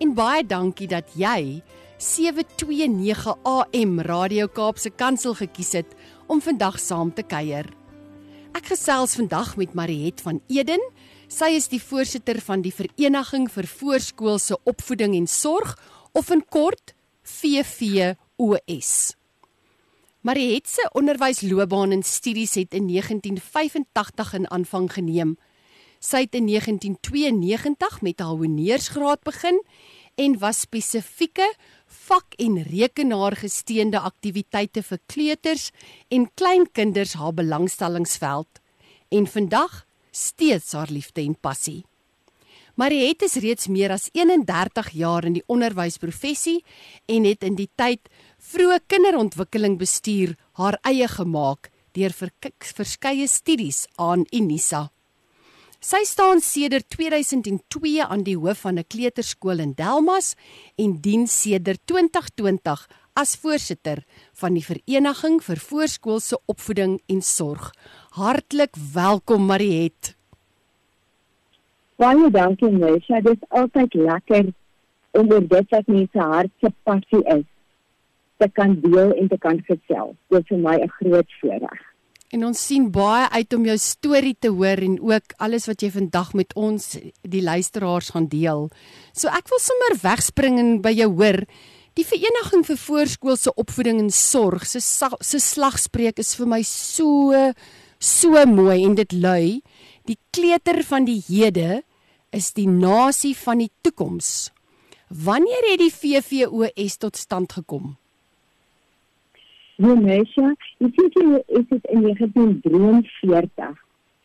en 0.00 0.14
baie 0.16 0.44
dankie 0.46 0.88
dat 0.88 1.12
jy 1.18 1.60
729 2.00 3.34
AM 3.44 4.00
Radio 4.00 4.48
Kaapse 4.48 4.90
Kansel 4.90 5.34
gekies 5.36 5.74
het 5.76 5.92
om 6.32 6.40
vandag 6.40 6.78
saam 6.80 7.12
te 7.12 7.22
kuier. 7.22 7.68
Ek 8.56 8.72
gesels 8.72 9.14
vandag 9.18 9.52
met 9.60 9.76
Mariet 9.76 10.22
van 10.24 10.40
Eden. 10.48 10.80
Sy 11.28 11.52
is 11.58 11.68
die 11.70 11.82
voorsitter 11.82 12.40
van 12.42 12.64
die 12.64 12.72
Vereniging 12.72 13.46
vir 13.52 13.68
Voorskoolse 13.68 14.56
Opvoeding 14.64 15.14
en 15.18 15.28
Sorg 15.28 15.76
of 16.16 16.32
in 16.32 16.42
kort 16.48 16.94
VVOS. 17.22 18.94
Mariet 20.24 20.68
se 20.68 20.88
onderwysloopbaan 20.96 21.92
en 21.92 22.02
studies 22.02 22.56
het 22.56 22.74
in 22.74 22.88
1985 22.88 24.34
in 24.40 24.50
aanvang 24.50 24.92
geneem. 24.92 25.36
Sy 26.00 26.24
het 26.24 26.34
in 26.34 26.46
1992 26.48 28.00
met 28.00 28.22
haar 28.24 28.38
honeursgraad 28.40 29.20
begin 29.22 29.58
en 30.16 30.38
was 30.40 30.62
spesifieke 30.64 31.44
vak- 31.86 32.38
en 32.40 32.62
rekenaargesteunde 32.62 34.00
aktiwiteite 34.00 34.82
vir 34.82 34.98
kleuters 35.06 35.70
en 36.08 36.30
kleinkinders 36.34 37.12
haar 37.20 37.34
belangstellingsveld 37.36 38.60
en 39.08 39.26
vandag 39.26 39.84
steeds 40.10 40.72
haar 40.72 40.88
liefde 40.90 41.20
en 41.20 41.36
passie. 41.36 41.84
Mariet 42.80 43.22
is 43.22 43.36
reeds 43.44 43.68
meer 43.68 43.92
as 43.92 44.08
31 44.12 44.88
jaar 44.96 45.26
in 45.28 45.34
die 45.36 45.44
onderwysprofessie 45.52 46.62
en 47.06 47.26
het 47.28 47.44
in 47.44 47.58
die 47.58 47.68
tyd 47.76 48.08
vroeë 48.38 48.78
kinderontwikkeling 48.88 49.76
bestuur 49.76 50.32
haar 50.56 50.78
eie 50.88 51.08
gemaak 51.08 51.68
deur 51.92 52.14
verskeie 52.14 53.28
studies 53.28 53.84
aan 53.96 54.24
Unisa. 54.32 54.88
Sy 55.80 56.02
staan 56.04 56.42
sedert 56.44 56.90
2002 56.92 58.02
aan 58.04 58.20
die 58.20 58.36
hoof 58.36 58.66
van 58.66 58.76
'n 58.76 58.84
kleuterskool 58.84 59.62
in 59.64 59.72
Delmas 59.72 60.36
en 60.76 61.00
dien 61.00 61.26
sedert 61.26 61.80
2020 61.86 62.86
as 63.14 63.36
voorsitter 63.36 64.04
van 64.32 64.52
die 64.54 64.64
Vereniging 64.64 65.40
vir 65.40 65.56
Voorskoolse 65.56 66.38
Opvoeding 66.46 67.00
en 67.08 67.22
Sorg. 67.22 67.72
Hartlik 68.10 68.76
welkom 68.92 69.46
Mariet. 69.46 70.16
Baie 71.96 72.30
dankie 72.30 72.70
Mesha, 72.70 73.20
dit 73.20 73.32
is 73.32 73.48
altyd 73.48 73.94
lekker 73.94 74.52
om 75.10 75.32
oor 75.32 75.48
dit 75.48 75.70
wat 75.70 75.86
mense 75.86 76.18
hart 76.18 76.52
se 76.60 76.68
passie 76.82 77.24
is 77.24 77.48
te 78.36 78.48
kan 78.52 78.80
deel 78.80 79.12
en 79.16 79.28
te 79.28 79.38
kan 79.38 79.64
gesels. 79.64 80.16
Dit 80.28 80.40
is 80.40 80.48
vir 80.48 80.58
my 80.58 80.76
'n 80.76 80.88
groot 80.88 81.32
voorreg. 81.40 81.89
En 82.30 82.44
ons 82.46 82.54
sien 82.54 82.84
baie 82.94 83.26
uit 83.34 83.54
om 83.56 83.64
jou 83.66 83.74
storie 83.82 84.36
te 84.38 84.52
hoor 84.54 84.78
en 84.86 84.92
ook 85.02 85.32
alles 85.42 85.66
wat 85.66 85.82
jy 85.82 85.88
vandag 85.90 86.30
met 86.38 86.52
ons 86.54 86.92
die 87.26 87.42
luisteraars 87.42 88.12
gaan 88.14 88.28
deel. 88.30 88.68
So 89.10 89.32
ek 89.34 89.50
wil 89.50 89.58
sommer 89.58 89.96
wegspring 90.04 90.60
en 90.62 90.70
by 90.84 90.92
jou 90.94 91.08
hoor. 91.18 91.42
Die 91.98 92.06
Vereniging 92.06 92.62
vir 92.68 92.78
Voorskoolse 92.78 93.50
Opvoeding 93.58 93.98
en 93.98 94.12
Sorg 94.14 94.62
se 94.70 94.78
se 94.78 95.40
slagspreuk 95.42 96.22
is 96.22 96.36
vir 96.38 96.46
my 96.46 96.62
so 96.62 97.34
so 97.98 98.46
mooi 98.46 98.84
en 98.86 98.94
dit 98.94 99.12
lui: 99.12 99.60
Die 100.06 100.18
kleuter 100.30 100.84
van 100.86 101.10
die 101.10 101.18
hede 101.26 101.82
is 102.30 102.52
die 102.54 102.68
nasie 102.70 103.34
van 103.34 103.58
die 103.58 103.72
toekoms. 103.82 104.52
Wanneer 105.10 105.72
het 105.72 105.82
die 105.82 105.90
VVOS 105.90 106.96
tot 107.02 107.18
stand 107.18 107.58
gekom? 107.58 107.96
Die 109.80 110.90
CCU 110.92 111.38
is 111.46 111.64
dit 111.68 111.84
in 111.88 112.00
1943 112.02 113.78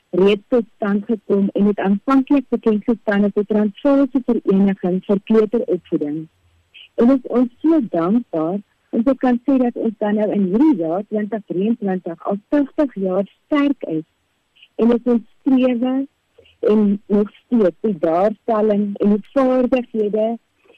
reeds 0.10 0.44
tot 0.48 0.66
stand 0.76 1.06
gekom 1.06 1.50
en 1.54 1.66
het 1.66 1.80
aanvanklik 1.80 2.44
bekend 2.50 2.84
gestaan 2.84 3.24
as 3.24 3.36
die 3.38 3.46
Transvaalse 3.46 4.22
Vereniging 4.26 4.98
vir 5.06 5.22
Kleuteropvoeding. 5.32 6.18
En 6.96 7.14
ons 7.16 7.30
is 7.40 7.48
so 7.62 7.80
dankbaar 7.96 8.60
om 8.90 9.08
te 9.08 9.16
kan 9.24 9.40
sê 9.48 9.58
dat 9.64 9.80
ons 9.86 9.96
dan 10.04 10.20
nou 10.20 10.28
in 10.36 10.44
hierdie 10.50 10.76
jaar 10.84 11.08
2023 11.08 12.28
al 12.34 12.44
80 12.58 13.00
jaar 13.08 13.26
sterk 13.46 13.90
is 13.96 14.06
en 14.76 14.92
ons 14.92 15.26
strewe 15.40 15.98
en 16.76 16.86
nog 17.08 17.36
steeds 17.40 17.82
die 17.88 17.98
daarstelling 18.04 18.88
en 19.00 19.18
die 19.18 19.26
vaardighede 19.32 20.30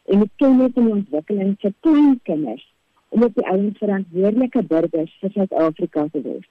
en 0.05 0.25
die 0.25 0.33
kennis 0.35 0.73
en 0.77 0.95
ontwikkeling 1.01 1.55
vir 1.65 1.79
klein 1.81 2.19
kinders 2.29 2.73
om 3.09 3.23
op 3.23 3.33
die 3.35 3.47
ouens 3.47 3.77
verantwoordelike 3.77 4.63
burgers 4.67 5.13
vir 5.21 5.33
Suid-Afrika 5.35 6.07
te 6.11 6.21
word. 6.21 6.49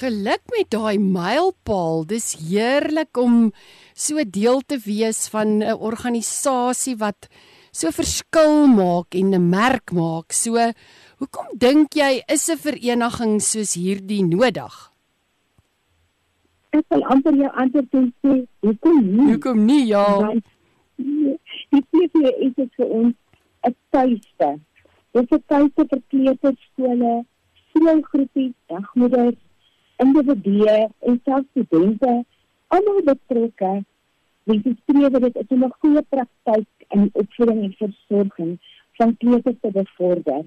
Geluk 0.00 0.42
met 0.54 0.68
daai 0.70 0.98
mylpaal. 1.02 2.04
Dis 2.06 2.36
heerlik 2.38 3.18
om 3.18 3.50
so 3.94 4.22
deel 4.22 4.62
te 4.62 4.78
wees 4.84 5.26
van 5.28 5.58
'n 5.62 5.74
organisasie 5.74 6.96
wat 6.96 7.28
so 7.72 7.90
verskil 7.90 8.66
maak 8.66 9.14
en 9.14 9.34
'n 9.34 9.48
merk 9.50 9.92
maak. 9.92 10.32
So, 10.32 10.56
hoekom 11.18 11.46
dink 11.58 11.94
jy 11.94 12.22
is 12.28 12.48
'n 12.48 12.56
vereniging 12.56 13.40
soos 13.42 13.74
hierdie 13.74 14.22
nodig? 14.22 14.90
Ek 16.70 16.84
wil 16.88 17.02
amper 17.04 17.34
jou 17.34 17.50
antwoord 17.50 18.12
sê, 18.22 18.46
hoekom 18.60 19.16
nie? 19.16 19.30
Hoekom 19.32 19.64
nie? 19.64 19.86
Ja. 19.86 20.06
Die 21.70 21.84
PV 21.90 22.14
is 22.46 22.54
vir 22.76 22.86
ons 22.86 23.14
'n 23.66 23.74
tuiste 23.90 24.60
Dit 25.16 25.32
is 25.34 25.42
tuise 25.50 25.84
vir 25.90 26.02
kleuterskole, 26.12 27.14
skoolgroepies, 27.70 28.52
dagmoeders, 28.70 29.38
individue 30.02 30.76
en 31.08 31.16
selfs 31.24 31.48
studente 31.50 32.12
almal 32.76 33.00
betrokke. 33.08 33.72
Wie 34.48 34.60
streef 34.60 35.18
dit 35.24 35.40
is 35.42 35.50
om 35.56 35.64
'n 35.64 35.74
goeie 35.80 36.02
praktyk 36.14 36.68
in 36.94 37.10
opvoeding 37.12 37.60
en 37.64 37.74
versorging 37.82 38.52
van 38.98 39.16
kleuters 39.16 39.60
te 39.60 39.70
bevorder. 39.70 40.44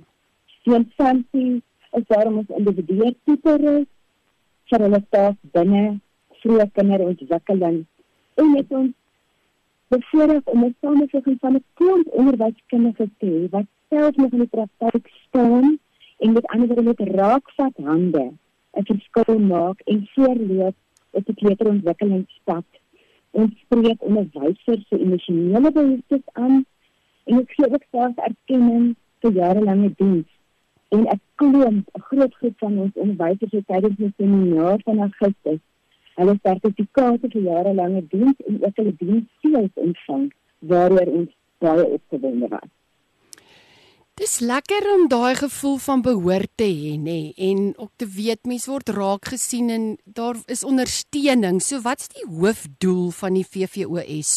Die 0.63 0.75
instansie 0.75 1.61
is 1.91 2.07
daarom 2.07 2.37
ons 2.37 2.55
individue 2.57 3.15
tutor 3.25 3.85
vir 4.69 4.79
hulle 4.85 5.01
taak 5.09 5.37
binne 5.55 5.83
vroeë 6.41 6.67
kinderontwikkeling 6.77 7.85
en 8.41 8.51
met 8.51 8.71
ons 8.71 8.91
bevoorreg 9.93 10.43
om 10.53 10.63
'n 10.65 10.75
samevoeging 10.81 11.37
van 11.39 11.55
'n 11.55 11.65
klomp 11.73 12.07
onderwyskundiges 12.07 13.13
te 13.19 13.25
hê 13.25 13.49
wat 13.49 13.67
self 13.93 14.15
nog 14.15 14.31
in 14.31 14.43
die 14.43 14.47
praktyk 14.47 15.09
staan 15.27 15.79
en 16.17 16.31
met 16.33 16.45
ander 16.45 16.67
woorde 16.67 16.83
met 16.83 17.01
raakvat 17.15 17.75
hande 17.89 18.23
'n 18.77 18.85
verskil 18.89 19.39
maak 19.39 19.79
en 19.79 20.07
voorloop 20.13 20.75
op 21.09 21.25
die 21.25 21.35
kleuterontwikkelingsstap. 21.35 22.65
Ons 23.31 23.51
spreek 23.63 24.01
onderwysers 24.01 24.87
se 24.87 24.99
emosionele 24.99 25.71
behoeftes 25.71 26.25
aan 26.31 26.65
en 27.23 27.39
ek 27.39 27.53
gee 27.55 27.69
ook 27.73 27.85
self 27.91 28.15
erkenning 28.29 28.95
vir 29.19 29.31
jarelange 29.31 29.91
diens. 29.95 30.29
En 30.89 31.05
ek 31.15 31.21
klomp 31.35 31.85
'n 31.97 32.05
groot 32.09 32.35
groep 32.35 32.57
van 32.57 32.77
ons 32.77 33.01
onderwysers 33.05 33.51
het 33.51 33.67
tydens 33.67 33.97
die 33.97 34.13
seminar 34.17 34.79
van 34.83 34.99
Augustus 34.99 35.61
hulle 36.15 36.39
sertifikate 36.41 37.29
vir 37.33 37.41
jarelange 37.41 38.07
diens 38.07 38.37
en 38.47 38.63
ook 38.65 38.75
hulle 38.75 38.95
diensseels 38.97 39.75
ontvang 39.87 40.31
waaroor 40.59 41.09
ons 41.19 41.31
baie 41.57 41.85
opgewonde 41.85 42.47
was. 42.47 42.71
Dis 44.21 44.35
lekker 44.45 44.85
om 44.93 45.07
daai 45.09 45.33
gevoel 45.35 45.77
van 45.81 46.01
behoort 46.05 46.51
te 46.61 46.67
hê, 46.69 46.91
nê, 47.01 47.33
en 47.47 47.71
ook 47.81 47.89
te 47.97 48.05
weet 48.05 48.45
mens 48.45 48.67
word 48.69 48.91
raak 48.93 49.31
gesien 49.33 49.71
en 49.73 49.87
daar 50.05 50.37
is 50.53 50.61
ondersteuning. 50.63 51.57
So 51.65 51.81
wat's 51.81 52.11
die 52.13 52.27
hoofdoel 52.27 53.09
van 53.19 53.39
die 53.39 53.45
VVOS? 53.55 54.33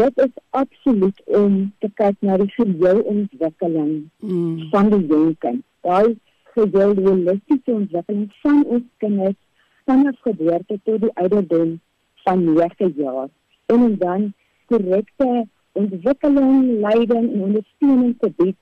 Dit 0.00 0.24
is 0.24 0.32
absoluut 0.56 1.20
om 1.26 1.58
te 1.84 1.90
kyk 2.00 2.24
na 2.24 2.38
die 2.40 2.48
geheel 2.56 3.04
ontwikkeling 3.12 3.92
mm. 4.24 4.70
van 4.72 4.88
die 4.94 5.04
jong 5.12 5.34
kind. 5.44 5.60
Daai 5.84 6.16
geheel 6.56 6.96
holistiese 7.04 7.80
ontwikkeling 7.82 8.30
van 8.40 8.64
ons 8.64 8.88
kinders 9.04 9.40
vanaf 9.84 10.24
geboorte 10.24 10.80
tot 10.88 11.04
die 11.04 11.12
ouderdom 11.20 11.76
van 12.24 12.48
9 12.48 12.94
jaar 12.96 13.28
en 13.76 13.98
dan 14.00 14.30
korrekte 14.72 15.44
ontwikkeling, 15.74 16.80
leiding 16.80 17.32
en 17.32 17.46
ondersteuning 17.48 18.14
te 18.18 18.30
bied 18.36 18.56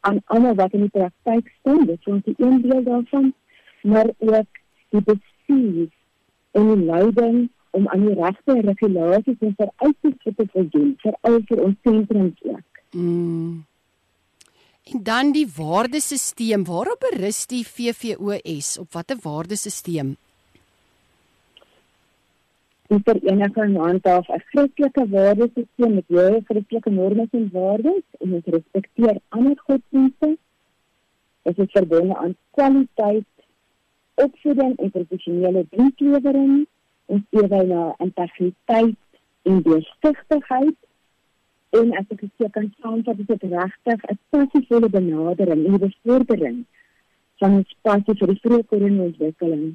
aan 0.00 0.20
almal 0.32 0.54
wat 0.54 0.72
in 0.76 0.86
die 0.86 0.92
praktyk 0.96 1.48
staan. 1.60 1.86
Dit 1.86 2.06
is 2.06 2.20
die 2.24 2.34
een 2.38 2.60
deel 2.64 2.82
daarvan, 2.82 3.32
maar 3.82 4.12
ook 4.18 4.60
die 4.94 5.02
bestuur 5.02 5.88
en 6.50 6.70
die 6.74 6.84
leiding 6.84 7.48
om 7.70 7.88
aan 7.88 8.06
die 8.06 8.14
regte 8.14 8.60
regulasies 8.60 9.42
en 9.46 9.56
vereistes 9.56 10.36
te 10.36 10.46
voldoen 10.52 10.94
vir 11.02 11.18
al 11.20 11.40
vir 11.50 11.64
ons 11.64 11.76
sentrums 11.86 12.46
ook. 12.54 12.80
Mm. 12.90 13.64
En 14.90 15.02
dan 15.06 15.32
die 15.32 15.46
waardesisteem, 15.56 16.64
waarop 16.66 17.04
berus 17.10 17.44
die 17.46 17.62
VVOS? 17.66 18.78
Op 18.78 18.92
watter 18.92 19.18
waardesisteem? 19.22 20.16
Die 22.90 22.98
vereniging 23.06 23.76
handhaaf 23.78 24.28
'n 24.28 24.40
Christelike 24.50 25.02
waardesisteem 25.10 25.92
met 25.98 26.08
hoë 26.14 26.40
Christelike 26.46 26.90
norme 26.90 27.26
en 27.38 27.44
waardes 27.52 28.06
en 28.18 28.30
dit 28.30 28.46
respekteer 28.54 29.20
ander 29.28 29.58
godsdienste. 29.66 30.30
Dit 31.42 31.58
is 31.64 31.70
verbonde 31.76 32.16
aan 32.16 32.34
kwaliteit, 32.50 33.30
opvoeding 34.14 34.74
en 34.76 34.90
professionele 34.90 35.64
dienslewering 35.70 36.66
ons 37.06 37.22
ewe 37.30 37.62
na 37.70 37.94
integriteit 37.98 38.98
en 39.42 39.62
deursigtigheid 39.62 40.78
en 41.80 41.96
as 42.02 42.12
ek 42.16 42.26
gesê 42.26 42.50
kan 42.58 42.68
saamvat 42.82 43.24
dit 43.32 43.48
regtig 43.54 44.04
'n 44.10 44.18
passievolle 44.34 44.90
benadering 44.98 45.66
en 45.66 45.82
bevordering 45.86 46.60
van 47.38 47.58
ons 47.62 47.76
passie 47.86 48.18
vir 48.20 48.34
die 48.34 48.40
vroeë 48.44 48.70
koronaontwikkeling 48.74 49.66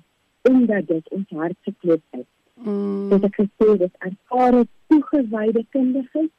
omdat 0.52 0.88
dit 0.88 1.14
ons 1.18 1.30
hart 1.30 1.60
geklop 1.62 2.04
het. 2.10 2.34
Mm. 2.64 3.10
Dit 3.10 3.24
ek 3.28 3.36
gesê 3.42 3.78
dit 3.78 3.96
ervare 4.08 4.64
toegewyde 4.88 5.66
kundiges 5.76 6.32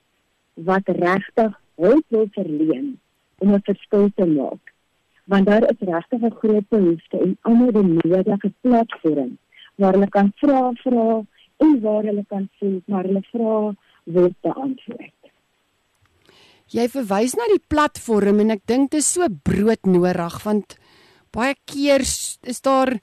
wat 0.69 0.89
regtig 0.89 1.53
hulp 1.77 2.05
wil 2.09 2.29
verleen 2.33 2.97
om 3.39 3.53
'n 3.55 3.67
verskil 3.69 4.09
te 4.17 4.27
maak. 4.27 4.73
Want 5.25 5.47
daar 5.47 5.65
is 5.71 5.81
regtig 5.81 6.21
'n 6.23 6.39
groot 6.41 6.69
behoefte 6.69 7.19
en 7.21 7.37
almal 7.43 7.73
die 7.73 7.83
nodige 7.83 8.53
platforms 8.61 9.39
waar 9.77 9.93
hulle 9.93 10.09
kan 10.09 10.33
vra 10.37 10.73
vra 10.73 11.25
en 11.57 11.81
waar 11.81 12.03
hulle 12.03 12.25
kan 12.29 12.49
voel 12.59 12.81
maar 12.87 13.05
hulle 13.05 13.23
vra 13.33 13.75
word 14.05 14.37
beantwoord. 14.41 15.13
Jy 16.67 16.89
verwys 16.89 17.37
na 17.39 17.47
die 17.53 17.63
platform 17.69 18.41
en 18.41 18.51
ek 18.57 18.65
dink 18.67 18.91
dit 18.91 18.99
is 18.99 19.13
so 19.13 19.29
broodnodig 19.29 20.41
want 20.45 20.79
baie 21.31 21.55
keer 21.65 22.01
is 22.01 22.61
daar 22.65 22.97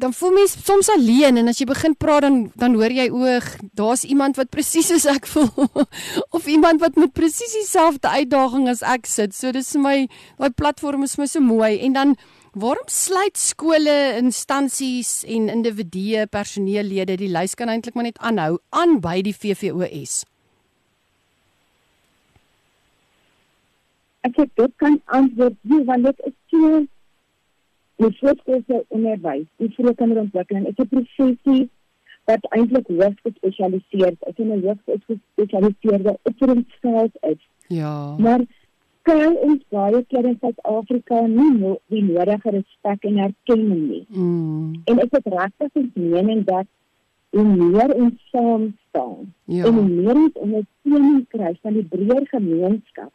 dan 0.00 0.12
voel 0.16 0.32
mens 0.32 0.56
soms 0.64 0.88
alleen 0.88 1.36
en 1.36 1.50
as 1.52 1.58
jy 1.60 1.66
begin 1.68 1.94
praat 1.94 2.24
dan 2.24 2.36
dan 2.56 2.74
hoor 2.78 2.92
jy 2.94 3.08
oog 3.12 3.46
daar's 3.76 4.04
iemand 4.08 4.40
wat 4.40 4.48
presies 4.54 4.88
soos 4.88 5.04
ek 5.10 5.28
voel 5.28 5.68
of 6.36 6.46
iemand 6.48 6.80
wat 6.80 6.96
met 6.96 7.12
presies 7.12 7.52
dieselfde 7.58 8.08
uitdaging 8.08 8.68
as 8.72 8.80
ek 8.82 9.06
sit. 9.06 9.36
So 9.36 9.52
dis 9.52 9.72
vir 9.76 9.84
my 9.84 9.96
daai 10.40 10.52
platform 10.56 11.04
is 11.04 11.16
vir 11.18 11.26
my 11.26 11.32
so 11.34 11.44
mooi 11.44 11.74
en 11.78 11.98
dan 11.98 12.20
Waarom 12.50 12.88
sluit 12.90 13.36
skole, 13.38 13.92
instansies 14.18 15.20
en 15.22 15.44
individue, 15.52 16.24
personeellede 16.26 17.14
die 17.20 17.28
lys 17.30 17.54
kan 17.54 17.70
eintlik 17.70 17.94
maar 17.94 18.08
net 18.08 18.18
aanhou 18.18 18.56
aan 18.74 18.96
by 18.98 19.20
die 19.22 19.34
VVOS? 19.36 20.24
Ek 24.26 24.34
sê 24.34 24.48
dit 24.58 24.74
kan 24.82 24.98
antwoord 25.14 25.54
nie 25.62 25.84
want 25.86 26.10
dit 26.10 26.26
is 26.26 26.34
so 26.50 26.82
die 28.00 28.16
voorskoolse 28.18 28.84
onderwys, 28.88 29.46
die 29.60 29.70
vroegkinderontwikkeling, 29.76 30.66
is 30.70 30.78
'n 30.78 30.88
professie 30.88 31.68
wat 32.24 32.46
eintlik 32.56 32.86
hoogs 32.86 33.20
gespesialiseer 33.26 34.14
is 34.30 34.36
en 34.36 34.52
'n 34.54 34.64
hoogs 34.66 35.04
gespesialiseerde 35.06 36.18
opvoedingsveld 36.22 37.14
is. 37.20 37.42
Ja. 37.66 38.16
Maar 38.18 38.40
kry 39.02 39.26
ons 39.48 39.62
baie 39.68 40.04
keer 40.08 40.24
in 40.24 40.36
Suid-Afrika 40.40 41.20
nie 41.26 41.52
no 41.58 41.78
die 41.86 42.02
nodige 42.02 42.50
respek 42.50 43.04
en 43.04 43.18
erkenning 43.18 43.88
nie. 43.88 44.04
Mm. 44.08 44.80
En 44.84 44.98
ek 44.98 45.16
het 45.16 45.26
regtig 45.26 45.72
die 45.72 45.90
mening 45.94 46.44
dat 46.44 46.66
hoe 47.30 47.44
meer 47.44 47.94
ons 47.94 48.28
saam 48.30 48.76
staan 48.88 49.34
ja. 49.44 49.64
en 49.64 49.74
hoe 49.74 49.88
meer 49.88 50.14
ons 50.14 50.42
ondersteuning 50.44 51.24
kry 51.28 51.56
van 51.62 51.72
die 51.72 51.86
breër 51.94 52.26
gemeenskap, 52.26 53.12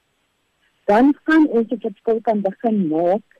dan 0.85 1.15
gaan 1.23 1.47
ons 1.47 1.69
'n 1.69 1.79
verskil 1.79 2.21
kan 2.21 2.41
begin 2.41 2.87
maak 2.87 3.34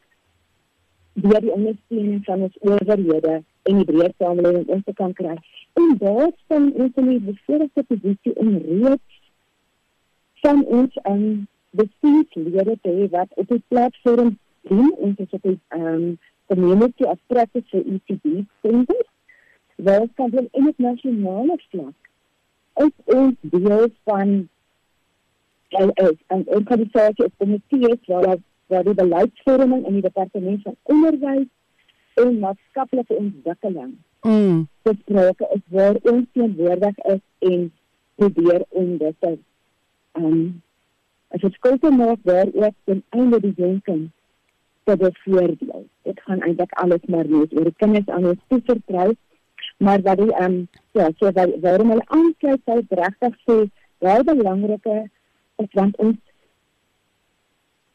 deur 1.16 1.42
die 1.42 1.52
ondersteuning 1.52 2.24
van 2.26 2.42
ons 2.48 2.58
owerhede 2.60 3.36
en 3.70 3.82
die 3.82 3.88
breër 3.90 4.14
samelewing 4.18 4.68
ons 4.76 4.96
kan 5.00 5.14
kry. 5.14 5.36
En 5.80 5.98
daar 6.00 6.32
staan 6.44 6.72
ons 6.74 6.96
in 7.02 7.10
'n 7.10 7.26
bevoordeelde 7.26 7.84
posisie 7.88 8.36
om 8.36 8.58
reeds 8.58 9.20
van 10.44 10.66
ons 10.66 11.00
aan 11.02 11.22
um, 11.22 11.48
bestuurslede 11.70 12.78
te 12.82 12.90
hê 12.98 13.10
wat 13.10 13.30
op 13.36 13.48
die 13.48 13.64
platform 13.68 14.38
doen 14.62 14.96
en 15.02 15.14
dit 15.18 15.28
is 15.28 15.34
op 15.40 15.42
die 15.42 15.60
um, 15.70 16.18
community 16.46 17.04
practice 17.28 17.68
for 17.70 17.84
ECD 17.94 18.46
centers. 18.62 19.10
Wel 19.76 20.10
kan 20.16 20.30
dit 20.30 20.48
in 20.52 20.66
het 20.66 20.78
nasionale 20.78 21.60
vlak 21.70 21.94
ook 22.76 22.94
ons 23.04 23.36
deel 23.40 23.88
van 24.04 24.50
en 25.70 25.92
en 26.28 26.48
organisasie 26.48 27.26
of 27.26 27.32
komitees 27.38 28.06
waar 28.06 28.38
waar 28.72 28.84
die 28.84 28.98
beleidsvorming 28.98 29.86
in 29.86 30.00
die 30.00 30.06
departement 30.08 30.62
van 30.62 30.76
onderwys 30.84 31.48
en 32.14 32.40
maatskaplike 32.40 33.14
ontwikkeling 33.14 33.96
mm. 34.22 34.68
besproke 34.82 35.50
is 35.54 35.64
waar 35.68 35.98
ons 36.02 36.26
teenwoordig 36.34 36.98
is 36.98 37.24
en 37.40 37.72
probeer 38.16 38.64
om 38.70 38.98
dit 38.98 39.16
te 39.20 39.38
um, 40.20 40.62
as 41.28 41.42
dit 41.42 41.54
skuld 41.60 41.82
te 41.82 41.92
maak 41.92 42.22
waar 42.24 42.48
ook 42.54 42.76
ten 42.84 43.04
einde 43.10 43.40
die 43.40 43.54
jonking 43.58 44.10
te 44.86 44.98
bevoordeel. 44.98 45.86
Dit 46.02 46.22
gaan 46.22 46.42
eintlik 46.42 46.72
alles 46.72 47.06
maar 47.10 47.28
net 47.28 47.54
oor 47.54 47.70
die 47.70 47.80
kinders 47.82 48.08
aan 48.08 48.28
ons 48.32 48.44
toe 48.48 48.62
vertrou. 48.66 49.16
Maar 49.78 50.02
wat 50.02 50.22
die 50.22 50.34
um, 50.44 50.60
ja, 50.92 51.10
so 51.18 51.32
wat 51.32 51.58
waarom 51.62 51.92
hulle 51.94 52.06
aankyk 52.18 52.62
sou 52.70 52.78
regtig 52.90 53.40
sê 53.48 53.58
baie 54.06 54.24
belangrike 54.24 54.98
is 55.64 55.72
want 55.80 55.98
ons 55.98 56.20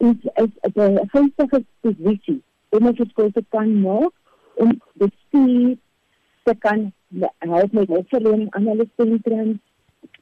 is 0.08 0.18
is 0.44 0.52
'n 0.74 0.98
gunstige 1.12 1.64
posisie 1.80 2.40
om 2.68 2.86
ons 2.86 3.00
skool 3.10 3.30
te 3.32 3.44
kan 3.48 3.80
maak 3.80 4.12
om 4.54 4.70
bestuur 5.02 5.76
te 6.44 6.54
kan 6.58 6.92
help 7.38 7.72
met 7.72 7.88
hulpverlening 7.88 8.50
aan 8.50 8.66
hulle 8.72 8.86
sentrums 8.96 9.58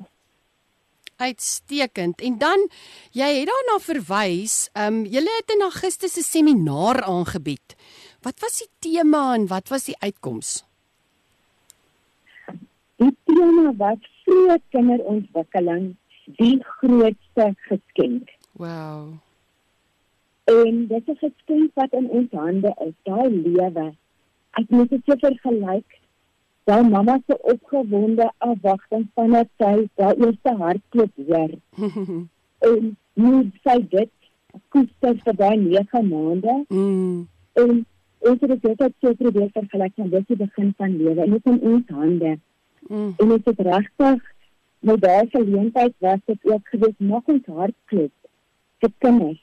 Uitstekend. 1.15 2.21
En 2.21 2.37
dan 2.37 2.69
jy 3.11 3.39
het 3.39 3.49
daarna 3.49 3.79
verwys, 3.83 4.69
ehm 4.73 4.93
um, 4.93 5.05
jy 5.05 5.19
het 5.19 5.51
in 5.51 5.61
Augustus 5.67 6.17
'n 6.17 6.21
seminaar 6.21 7.03
aangebied. 7.03 7.75
Wat 8.21 8.39
was 8.39 8.57
die 8.57 8.69
tema 8.79 9.33
en 9.33 9.47
wat 9.47 9.67
was 9.67 9.83
die 9.83 9.99
uitkoms? 9.99 10.68
Trauma 13.39 13.71
was 13.77 13.99
vroeë 14.25 14.57
kinderontwikkeling 14.73 15.85
die 16.39 16.57
grootste 16.79 17.45
geskenk. 17.67 18.29
Wow. 18.59 19.15
En 20.51 20.87
dit 20.87 21.07
is 21.07 21.21
'n 21.21 21.23
geskenk 21.25 21.71
wat 21.73 21.93
in 21.93 22.09
ons 22.09 22.31
hande 22.31 22.73
is, 22.87 22.95
daai 23.03 23.29
lewe. 23.29 23.93
Ek 24.59 24.69
moet 24.69 24.89
dit 24.89 25.01
so 25.05 25.15
vergelyk. 25.15 25.99
Daai 26.63 26.89
mamma 26.89 27.19
se 27.27 27.37
opgewonde 27.41 28.31
afwagting 28.37 29.07
vanaf 29.13 29.47
sy 29.57 29.87
daai 29.95 30.15
eerste 30.15 30.55
hartklop 30.57 31.11
hoor. 31.27 31.51
en 32.69 32.97
hoe 33.13 33.45
sy 33.63 33.77
dit 33.89 34.11
koester 34.69 35.15
vir 35.23 35.35
daai 35.35 35.57
9 35.57 36.03
maande. 36.09 36.65
mm. 36.69 37.27
En 37.53 37.85
ons 38.19 38.39
het 38.41 38.49
dit 38.49 38.69
altyd 38.69 38.93
so 39.01 39.13
probeer 39.13 39.49
vergelyk 39.53 39.97
met 39.97 40.11
dis 40.11 40.27
die 40.27 40.35
begin 40.35 40.73
van 40.77 40.97
lewe 40.97 41.21
en 41.21 41.31
dit 41.31 41.45
is 41.45 41.51
in 41.51 41.61
ons 41.61 41.87
hande. 41.87 42.39
Mm. 42.89 43.13
En 43.17 43.27
dit 43.29 43.47
is 43.47 43.65
regtig 43.65 44.21
met 44.79 45.01
daai 45.01 45.27
geleentheid 45.29 45.93
was 45.97 46.19
dit 46.25 46.51
ook 46.51 46.67
gewees 46.67 46.97
mag 46.97 47.25
ons 47.25 47.45
hartklop 47.45 48.11
vir 48.81 48.91
kinders 48.97 49.41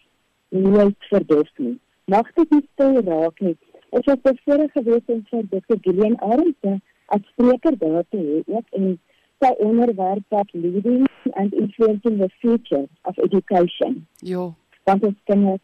nooit 0.48 0.96
verdof 1.10 1.50
nie. 1.56 1.78
Mag 2.04 2.32
dit 2.34 2.50
nie 2.50 2.64
stil 2.72 3.00
raak 3.06 3.40
nie. 3.40 3.56
Ons 3.88 4.08
het 4.10 4.22
bevoorreg 4.22 4.72
gewees 4.72 5.12
om 5.14 5.22
vir 5.30 5.46
Dr. 5.52 5.78
Gillian 5.86 6.18
Arendse 6.18 6.78
as 7.14 7.22
spreker 7.32 7.78
daar 7.78 8.04
te 8.10 8.18
hê 8.18 8.42
ook 8.46 8.78
en 8.80 8.98
sy 9.44 9.52
onderwerp 9.68 10.24
wat 10.34 10.52
leading 10.52 11.06
and 11.32 11.54
influencing 11.54 12.18
the 12.18 12.30
future 12.40 12.86
of 13.02 13.18
education. 13.28 14.06
Ja. 14.18 14.50
Want 14.90 15.04
ons 15.04 15.18
kinders 15.30 15.62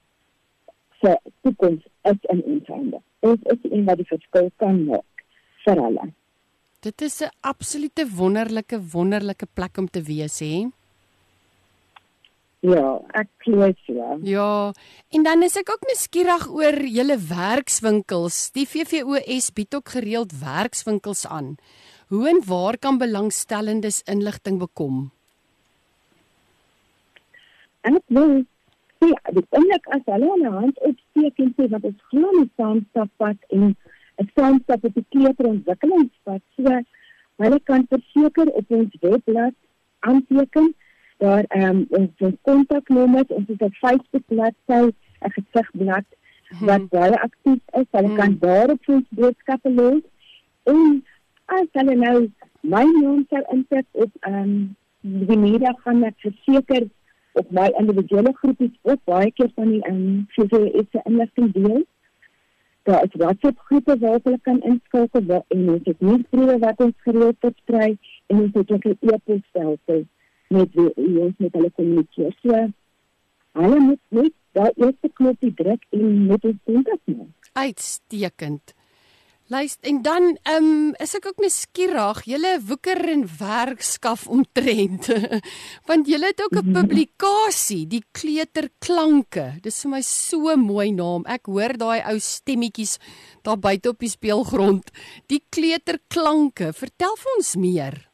se 1.03 1.19
toekoms 1.41 1.87
is 2.03 2.27
in 2.35 2.43
ons 2.55 2.67
hande. 2.67 3.01
Ons 3.21 3.41
is 3.43 3.71
een 3.71 3.87
wat 3.91 3.99
die 3.99 4.11
verskil 4.11 4.51
kan 4.63 4.85
maak 4.85 5.25
vir 5.65 5.81
hulle. 5.89 6.13
Dit 6.83 7.03
is 7.03 7.23
'n 7.23 7.31
absolute 7.41 8.05
wonderlike 8.11 8.79
wonderlike 8.93 9.47
plek 9.55 9.77
om 9.79 9.87
te 9.87 10.03
wees, 10.03 10.39
hè? 10.41 10.69
Ja, 12.63 13.01
ek 13.15 13.29
glo 13.39 13.73
so. 13.87 14.19
Ja, 14.23 14.73
en 15.11 15.23
dan 15.23 15.43
is 15.43 15.57
ek 15.57 15.71
ook 15.71 15.87
nuuskierig 15.87 16.49
oor 16.51 16.77
julle 16.87 17.19
werkswinkels. 17.19 18.51
Die 18.51 18.67
VVOS 18.67 19.53
bied 19.53 19.75
ook 19.75 19.89
gereeld 19.89 20.33
werkswinkels 20.41 21.27
aan. 21.27 21.57
Hoe 22.09 22.29
en 22.29 22.43
waar 22.47 22.79
kan 22.79 22.99
belangstellendes 22.99 24.03
inligting 24.03 24.59
bekom? 24.59 25.11
En 27.83 27.97
ek 27.97 28.07
wil 28.07 28.43
sê, 29.03 29.11
die 29.39 29.47
oomblik 29.51 29.87
as 29.87 30.03
hulle 30.07 30.33
aan 30.33 30.47
'n 30.47 30.59
hand 30.61 30.79
opsteek 30.91 31.39
en 31.39 31.55
sê 31.57 31.71
wat 31.71 31.85
ons 31.85 32.03
glo 32.11 32.31
in 32.43 32.51
saamstappad 32.57 33.39
en 33.51 33.77
'n 34.21 34.31
saamstap 34.35 34.85
op 34.85 34.95
die 34.95 35.05
kleuterontwikkelingspad, 35.09 36.43
so 36.57 36.81
hulle 37.43 37.61
kan 37.65 37.87
verseker 37.89 38.49
op 38.49 38.65
ons 38.69 38.97
webblad 39.01 39.55
aanteken 40.01 40.75
daar 41.23 41.45
ehm 41.49 41.77
um, 41.77 41.87
ons 41.89 42.11
ons 42.19 42.39
kontaknommer, 42.43 43.25
ons 43.29 43.49
het 43.49 43.63
'n 43.63 43.79
Facebook 43.83 44.23
bladsy, 44.27 44.85
'n 45.21 45.35
gesigblad 45.39 46.05
wat 46.61 46.89
baie 46.89 47.21
aktief 47.21 47.61
is. 47.81 47.89
Hulle 47.91 48.09
Hmm. 48.09 48.17
kan 48.17 48.37
daar 48.41 48.71
op 48.71 48.89
ons 48.89 49.07
boodskappe 49.09 49.71
lees 49.71 50.03
en 50.63 51.05
as 51.45 51.69
hulle 51.73 51.95
nou 51.95 52.31
my 52.61 52.85
naam 52.85 53.27
sou 53.31 53.43
insit 53.55 53.87
op 53.93 54.11
ehm 54.21 54.35
um, 54.35 54.77
die 55.01 55.39
media 55.39 55.73
gaan 55.85 56.05
ek 56.05 56.15
verseker 56.17 56.89
op 57.33 57.51
my 57.51 57.73
individuele 57.79 58.33
groepies 58.33 58.75
ook 58.83 59.01
baie 59.05 59.33
keer 59.33 59.51
van 59.55 59.69
die 59.69 59.83
ehm 59.83 59.97
um, 59.97 60.27
VVS 60.29 60.87
se 60.91 61.01
inligting 61.05 61.53
deel. 61.53 61.83
Daar 62.83 63.05
is 63.05 63.15
WhatsApp 63.15 63.59
groepe 63.59 63.99
waar 63.99 64.19
hulle 64.23 64.39
kan 64.43 64.61
inskakel 64.63 65.45
en 65.49 65.69
ons 65.71 65.85
het 65.85 66.01
nuusbriewe 66.01 66.59
wat 66.59 66.81
ons 66.83 66.95
gereeld 67.07 67.37
versprei 67.39 67.91
en 68.27 68.41
ons 68.43 68.55
het 68.59 68.71
ook 68.71 68.85
'n 68.85 68.99
e-posstelsel 69.01 70.05
met 70.49 70.75
wie 70.75 71.21
ons 71.21 71.35
met 71.37 71.53
hulle 71.53 71.71
kommunikeer. 71.71 72.33
So 72.43 72.73
hulle 73.53 73.79
moet 73.81 74.01
net 74.09 74.33
daai 74.53 74.71
eerste 74.75 75.11
knoppie 75.13 75.55
druk 75.55 75.85
en 75.91 76.27
met 76.27 76.45
ons 76.45 76.61
kontak 76.65 77.01
maak. 77.05 77.51
Uitstekend. 77.53 78.75
Luister, 79.53 79.91
en 79.91 80.03
dan 80.03 80.37
ehm 80.43 80.65
um, 80.65 80.93
is 81.05 81.11
ek 81.19 81.27
ook 81.29 81.41
nuuskierig, 81.43 82.23
julle 82.25 82.53
woeker 82.65 83.01
en 83.13 83.27
werk 83.37 83.83
skaf 83.85 84.23
omtrent. 84.25 85.11
Want 85.91 86.09
julle 86.09 86.31
het 86.31 86.41
ook 86.41 86.57
'n 86.57 86.73
publikasie, 86.73 87.85
die 87.87 88.01
Kleuterklanke. 88.17 89.61
Dis 89.61 89.83
vir 89.83 89.91
my 89.91 90.01
so 90.01 90.57
mooi 90.57 90.89
naam. 90.97 91.27
Ek 91.29 91.53
hoor 91.53 91.77
daai 91.77 92.01
ou 92.01 92.17
stemmetjies 92.17 92.97
daar 93.45 93.59
buite 93.59 93.93
op 93.93 94.01
die 94.01 94.09
speelgrond. 94.09 94.89
Die 95.29 95.43
Kleuterklanke. 95.49 96.73
Vertel 96.73 97.15
vir 97.21 97.33
ons 97.37 97.55
meer. 97.57 98.09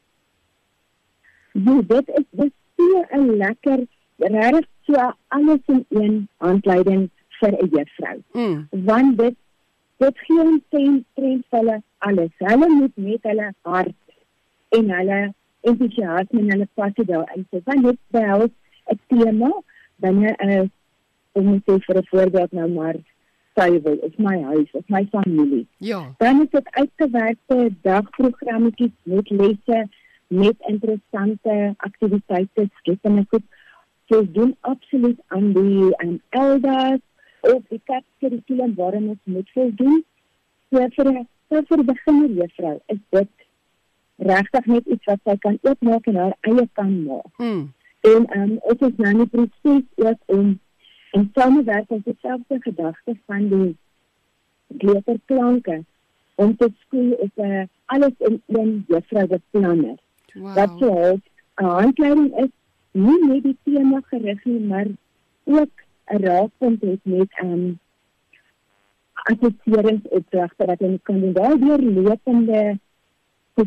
Ja, 1.53 1.81
dit 1.81 2.07
is 2.19 2.27
dis 2.31 2.55
so 2.75 3.05
'n 3.15 3.37
lekker 3.37 3.87
regtig 4.17 4.67
so 4.81 5.13
alles 5.27 5.63
in 5.67 5.85
een 5.89 6.27
handleiding 6.37 7.09
vir 7.39 7.53
'n 7.53 7.69
juffrou. 7.71 8.17
Mm. 8.33 8.67
Want 8.71 9.17
dit 9.17 9.35
dit 9.99 10.23
gee 10.25 10.41
ons 10.41 10.63
teen 10.69 11.05
trend 11.13 11.45
hulle 11.55 11.81
alles. 12.07 12.31
Hulle 12.37 12.69
moet 12.69 12.95
met 12.95 13.29
hulle 13.31 13.53
hart 13.67 13.95
en 14.77 14.91
hulle 14.95 15.19
entoesiasme 15.67 16.39
en 16.39 16.51
hulle 16.53 16.67
passie 16.79 17.05
daarin 17.05 17.45
sit. 17.49 17.63
Want 17.67 17.83
dit 17.83 17.99
behels 18.15 18.53
'n 18.93 18.99
tema 19.07 19.51
binne 19.95 20.35
'n 20.39 20.71
om 21.31 21.61
te 21.63 21.71
sê 21.71 21.79
vir 21.85 21.97
'n 21.97 22.09
voorbeeld 22.11 22.51
nou 22.51 22.69
maar 22.69 22.95
suiwel, 23.55 23.97
is 24.07 24.17
my 24.17 24.41
huis, 24.43 24.71
is 24.71 24.87
my 24.87 25.07
familie. 25.11 25.67
Ja. 25.77 26.13
Dan 26.17 26.41
is 26.41 26.49
dit 26.49 26.67
uitgewerkte 26.69 27.73
dagprogrammetjies 27.81 28.95
met 29.03 29.29
lesse 29.29 29.87
met 30.27 30.55
interessante 30.59 31.73
aktiwiteite 31.77 32.69
skepende 32.79 33.25
goed. 33.29 33.43
So 34.05 34.31
doen 34.31 34.55
absoluut 34.59 35.19
aan 35.27 35.53
die 35.53 35.97
aan 35.97 36.21
elders 36.29 37.01
of 37.41 37.61
die 37.69 37.81
kurrikulum 38.19 38.75
waarin 38.75 39.09
ons 39.09 39.19
moet 39.23 39.49
voldoen. 39.53 40.03
So 40.69 40.87
vir 40.95 41.11
'n 41.11 41.27
so 41.49 41.61
vir 41.61 41.77
'n 41.77 41.85
beginner 41.85 42.29
juffrou 42.29 42.79
is 42.87 42.99
dit 43.09 43.29
regtig 44.17 44.65
net 44.65 44.85
iets 44.85 45.05
wat 45.05 45.19
sy 45.23 45.35
kan 45.37 45.57
oopmaak 45.61 46.07
en 46.07 46.15
haar 46.15 46.35
eie 46.41 46.69
kan 46.73 47.03
maak. 47.03 47.37
Mm. 47.37 47.73
En 47.99 48.25
ehm 48.25 48.41
um, 48.41 48.57
ons 48.61 48.81
is 48.87 48.95
nou 48.97 49.13
die 49.17 49.27
proses 49.27 49.85
ook 49.95 50.19
om 50.25 50.59
in 51.11 51.29
samewerking 51.33 52.01
met 52.05 52.05
dieselfde 52.05 52.57
gedagte 52.59 53.17
van 53.25 53.47
die 53.49 53.77
kleuterklanke 54.77 55.83
om 56.35 56.55
te 56.57 56.69
skool 56.79 57.11
op 57.11 57.31
'n 57.35 57.69
alles 57.85 58.15
in 58.17 58.41
een 58.47 58.85
juffrou 58.87 59.27
beplanner. 59.27 59.97
Wow. 60.33 60.55
Wat 60.55 60.71
so 60.79 60.93
half 60.93 61.19
'n 61.55 61.65
handleiding 61.65 62.37
is 62.37 62.51
nie 62.91 63.25
net 63.27 63.43
die 63.43 63.57
tema 63.63 64.01
gerig 64.11 64.45
nie, 64.45 64.59
maar 64.59 64.87
ook 65.43 65.71
'n 66.09 66.23
raadpunt 66.23 66.81
het 66.81 66.99
met 67.03 67.31
ehm 67.41 67.51
um, 67.51 67.79
assesseringsopdragte 69.13 70.65
wat 70.65 70.79
jy 70.79 70.99
kan 71.03 71.19
doen. 71.19 71.33
Daar 71.33 71.57
deur 71.59 71.81
lopende 71.81 72.79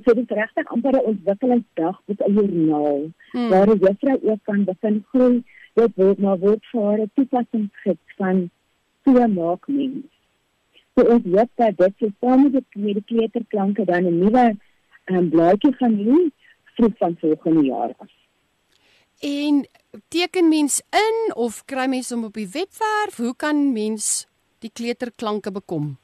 dit 0.00 0.30
regtig 0.30 0.66
amper 0.66 0.92
'n 0.92 1.04
ontwikkelingsdag 1.04 2.02
met 2.04 2.20
'n 2.20 2.32
joernaal 2.32 3.00
Mm. 3.32 3.48
waar 3.48 3.66
die 3.66 3.78
juffrou 3.78 4.18
ook 4.22 4.38
kan 4.42 4.64
begin 4.64 5.04
groei. 5.08 5.44
Dit 5.74 5.90
word 5.94 6.18
maar 6.18 6.38
word 6.38 6.64
vir 6.70 6.98
'n 7.00 7.10
toepassingsgids 7.14 8.14
van 8.16 8.50
so 9.04 9.26
maak 9.26 9.68
mens. 9.68 10.04
So 10.94 11.04
ons 11.04 11.24
hoop 11.24 11.50
dat 11.54 11.76
dit 11.76 11.92
so 11.98 12.08
saam 12.20 12.42
met 12.42 12.52
die 12.52 12.82
met 12.82 12.94
die 12.94 13.04
kleuterklanke 13.04 13.84
dan 13.84 14.04
'n 14.04 14.18
nuwe 14.18 14.56
um, 15.04 15.28
blaadjie 15.28 15.72
gaan 15.72 15.96
hê 15.96 16.30
vroeg 16.74 16.96
van 16.96 17.16
volgende 17.18 17.64
jaar 17.64 17.94
af. 17.98 18.10
En 19.20 19.66
teken 20.08 20.48
mens 20.48 20.80
in 20.90 21.34
of 21.34 21.64
kry 21.64 21.86
mens 21.86 22.10
hom 22.10 22.24
op 22.24 22.34
die 22.34 22.48
webwerf? 22.48 23.16
Hoe 23.16 23.34
kan 23.36 23.72
mens 23.72 24.26
die 24.64 24.70
kleuterklanke 24.72 25.52
bekom? 25.52 25.96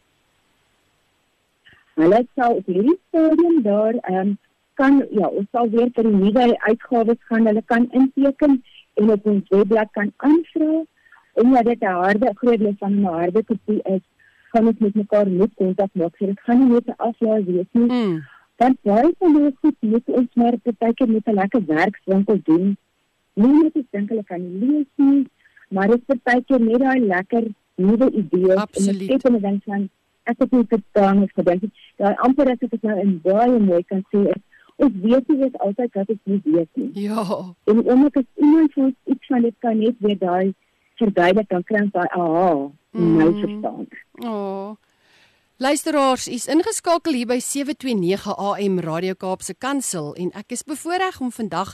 Hulle 1.99 2.21
sal 2.35 2.59
op 2.61 2.67
hierdie 2.67 2.99
stadium 3.09 3.63
daar 3.63 3.97
ehm 4.03 4.21
um, 4.21 4.37
kan 4.79 5.01
ja, 5.11 5.27
ons 5.27 5.49
sal 5.51 5.71
weer 5.73 5.89
vir 5.95 6.07
die 6.07 6.15
nuwe 6.15 6.45
uitgawes 6.69 7.19
gaan. 7.31 7.49
Hulle 7.51 7.63
kan 7.67 7.89
inteken 8.01 8.61
en 9.01 9.11
op 9.15 9.27
ons 9.27 9.49
webblad 9.55 9.91
kan 9.97 10.13
aanvra. 10.17 10.85
Omdat 11.43 11.65
dit 11.65 11.83
'n 11.83 11.99
harde 12.03 12.31
groot 12.35 12.59
deel 12.59 12.77
van 12.79 12.93
'n 13.01 13.05
harde 13.05 13.43
kopie 13.45 13.83
is, 13.95 14.05
gaan 14.53 14.67
ons 14.67 14.79
met 14.79 14.95
mekaar 14.95 15.29
moet 15.29 15.55
kontak 15.55 15.91
maak. 15.93 16.17
So 16.17 16.27
dit 16.27 16.41
gaan 16.41 16.59
nie 16.59 16.73
net 16.75 16.87
'n 16.87 17.01
aflaai 17.09 17.45
wees 17.45 17.71
nie. 17.73 17.91
Mm. 17.91 18.23
Want 18.57 18.77
baie 18.83 19.15
van 19.19 19.35
die 19.35 19.57
goed 19.61 19.77
moet 19.81 20.07
ons 20.07 20.31
maar 20.35 20.55
partykeer 20.63 21.09
met 21.09 21.27
'n 21.27 21.35
lekker 21.35 21.65
werkswinkel 21.67 22.41
doen. 22.43 22.77
Ek 23.39 23.85
dink 23.95 24.11
hulle 24.11 24.25
kan 24.27 24.43
lees 24.61 24.87
nie, 24.97 25.27
maar 25.71 25.89
dit 25.93 26.03
is 26.15 26.21
partykeer 26.27 26.63
net 26.65 26.83
daai 26.83 27.01
lekker 27.07 27.45
nuwe 27.79 28.11
idees 28.11 28.57
Absoluut. 28.57 29.03
en 29.03 29.15
ek 29.15 29.23
het 29.23 29.43
dan 29.43 29.61
van 29.65 29.89
ek 30.29 30.43
het 30.43 30.51
nie 30.53 30.67
verstaan 30.69 31.23
of 31.23 31.33
gedink. 31.39 31.69
Daai 31.97 32.15
amper 32.27 32.51
as 32.53 32.65
ek 32.67 32.73
dit 32.75 32.83
nou 32.89 32.97
in 33.01 33.13
baie 33.25 33.61
mooi 33.63 33.83
kan 33.89 34.03
sê 34.13 34.25
is 34.33 34.43
ons 34.79 34.99
weet 35.05 35.31
nie 35.31 35.39
dit 35.45 35.61
altyd 35.67 36.01
wat 36.01 36.11
ek 36.15 36.19
nie 36.31 36.41
weet 36.45 36.81
nie. 36.81 36.91
Ja. 37.07 37.25
En 37.71 37.85
oomblik 37.85 38.19
as 38.21 38.29
iemand 38.43 38.77
ons 38.77 39.15
iets 39.15 39.31
van 39.33 39.47
dit 39.47 39.57
kan 39.65 39.79
net 39.79 40.03
weer 40.05 40.19
daai 40.19 40.53
verduidelik 40.99 41.49
dan 41.55 41.65
kry 41.71 41.81
ons 41.87 41.95
daai 41.95 42.11
aha, 42.11 42.51
mm. 42.93 43.09
Mm. 43.15 43.41
verstaan. 43.45 43.89
Oh. 44.27 44.77
Luisteraars, 45.59 46.29
is 46.31 46.45
ingeskakel 46.47 47.17
hier 47.19 47.27
by 47.27 47.41
729 47.43 48.31
AM 48.31 48.77
Radio 48.79 49.17
Kaapse 49.19 49.57
Kansel 49.59 50.13
en 50.15 50.29
ek 50.39 50.55
is 50.55 50.63
bevoorreg 50.63 51.17
om 51.19 51.33
vandag 51.35 51.73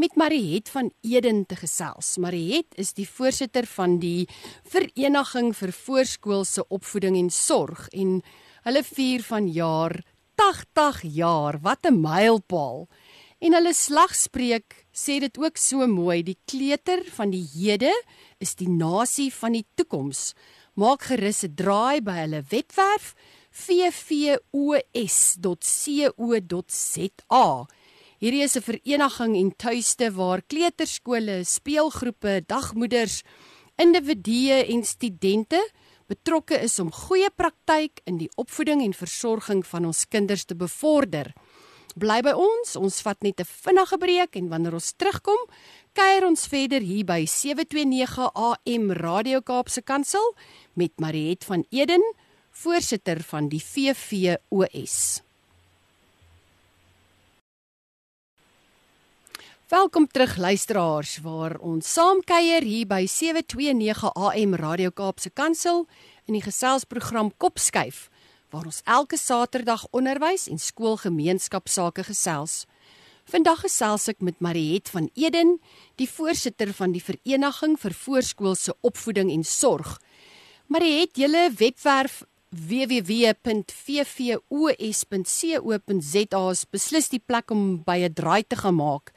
met 0.00 0.16
Mariet 0.16 0.70
van 0.72 0.88
Eden 1.04 1.42
te 1.44 1.58
gesels. 1.60 2.14
Mariet 2.16 2.72
is 2.80 2.94
die 2.96 3.04
voorsitter 3.04 3.68
van 3.68 3.98
die 4.00 4.24
Vereniging 4.64 5.52
vir 5.52 5.74
Voorskoolse 5.76 6.64
Opvoeding 6.72 7.20
en 7.20 7.28
Sorg 7.28 7.90
en 7.92 8.22
hulle 8.64 8.84
vier 8.88 9.28
van 9.28 9.52
jaar 9.52 9.98
80 10.40 11.04
jaar. 11.20 11.60
Wat 11.60 11.84
'n 11.84 12.00
mylpaal. 12.00 12.88
En 13.44 13.52
hulle 13.52 13.74
slagspreuk 13.74 14.86
sê 14.96 15.20
dit 15.20 15.38
ook 15.38 15.60
so 15.60 15.86
mooi, 15.86 16.22
die 16.22 16.38
kleuter 16.46 17.04
van 17.04 17.30
die 17.30 17.44
hede 17.44 17.92
is 18.40 18.54
die 18.54 18.68
nasie 18.68 19.28
van 19.28 19.52
die 19.52 19.66
toekoms 19.74 20.32
maak 20.76 21.02
gerus 21.08 21.40
'n 21.44 21.54
draai 21.56 22.00
by 22.04 22.16
hulle 22.22 22.42
webwerf 22.52 23.14
vvos.co.za. 23.50 24.56
Hierdie 28.20 28.42
is 28.42 28.56
'n 28.56 28.62
vereniging 28.62 29.36
en 29.36 29.56
tuiste 29.56 30.12
waar 30.12 30.42
kleuterskole, 30.42 31.44
speelgroepe, 31.44 32.44
dagmoeders, 32.46 33.22
individue 33.76 34.64
en 34.72 34.84
studente 34.84 35.70
betrokke 36.06 36.60
is 36.62 36.78
om 36.78 36.92
goeie 36.92 37.30
praktyk 37.30 38.00
in 38.04 38.18
die 38.18 38.30
opvoeding 38.36 38.82
en 38.84 38.94
versorging 38.94 39.66
van 39.66 39.84
ons 39.84 40.04
kinders 40.08 40.44
te 40.44 40.54
bevorder. 40.54 41.32
Bly 41.96 42.20
by 42.20 42.34
ons, 42.36 42.76
ons 42.76 43.02
vat 43.02 43.22
net 43.22 43.40
'n 43.40 43.44
vinnige 43.44 43.98
breek 43.98 44.36
en 44.36 44.48
wanneer 44.48 44.74
ons 44.74 44.92
terugkom, 44.92 45.38
kuier 45.96 46.26
ons 46.28 46.42
verder 46.52 46.84
hier 46.84 47.06
by 47.08 47.22
729 47.24 48.26
AM 48.36 48.90
Radio 48.98 49.38
Kaapse 49.40 49.80
Kansel 49.80 50.34
met 50.76 50.92
Mariet 51.00 51.46
van 51.48 51.62
Eden, 51.72 52.02
voorsitter 52.52 53.22
van 53.24 53.48
die 53.48 53.62
VVOS. 53.64 54.98
Welkom 59.72 60.04
terug 60.06 60.36
luisteraars 60.36 61.16
waar 61.24 61.56
ons 61.64 61.88
saam 61.88 62.20
kuier 62.20 62.62
hier 62.62 62.84
by 62.86 63.06
729 63.08 64.12
AM 64.12 64.54
Radio 64.60 64.92
Kaapse 64.92 65.32
Kansel 65.32 65.86
in 66.28 66.36
die 66.36 66.44
geselsprogram 66.44 67.32
Kopskuif 67.40 68.10
waar 68.52 68.68
ons 68.68 68.84
elke 68.84 69.16
Saterdag 69.16 69.88
onderwys 69.96 70.44
en 70.52 70.60
skoolgemeenskapsake 70.60 72.04
gesels. 72.04 72.66
Vandag 73.26 73.64
gesels 73.64 74.04
ek 74.06 74.20
met 74.22 74.36
Mariet 74.38 74.86
van 74.94 75.08
Eden, 75.18 75.56
die 75.98 76.06
voorsitter 76.06 76.70
van 76.78 76.92
die 76.94 77.02
Vereniging 77.02 77.72
vir 77.82 77.90
Voorskoolse 77.90 78.70
Opvoeding 78.86 79.32
en 79.34 79.42
Sorg. 79.42 79.96
Mariet, 80.70 81.18
julle 81.18 81.50
webwerf 81.58 82.22
www.vvos.co.za 82.54 83.64
is 86.52 86.62
beslis 86.70 87.10
die 87.10 87.18
plek 87.18 87.50
om 87.50 87.82
by 87.82 88.06
'n 88.06 88.14
draai 88.14 88.46
te 88.46 88.56
gemaak. 88.62 89.10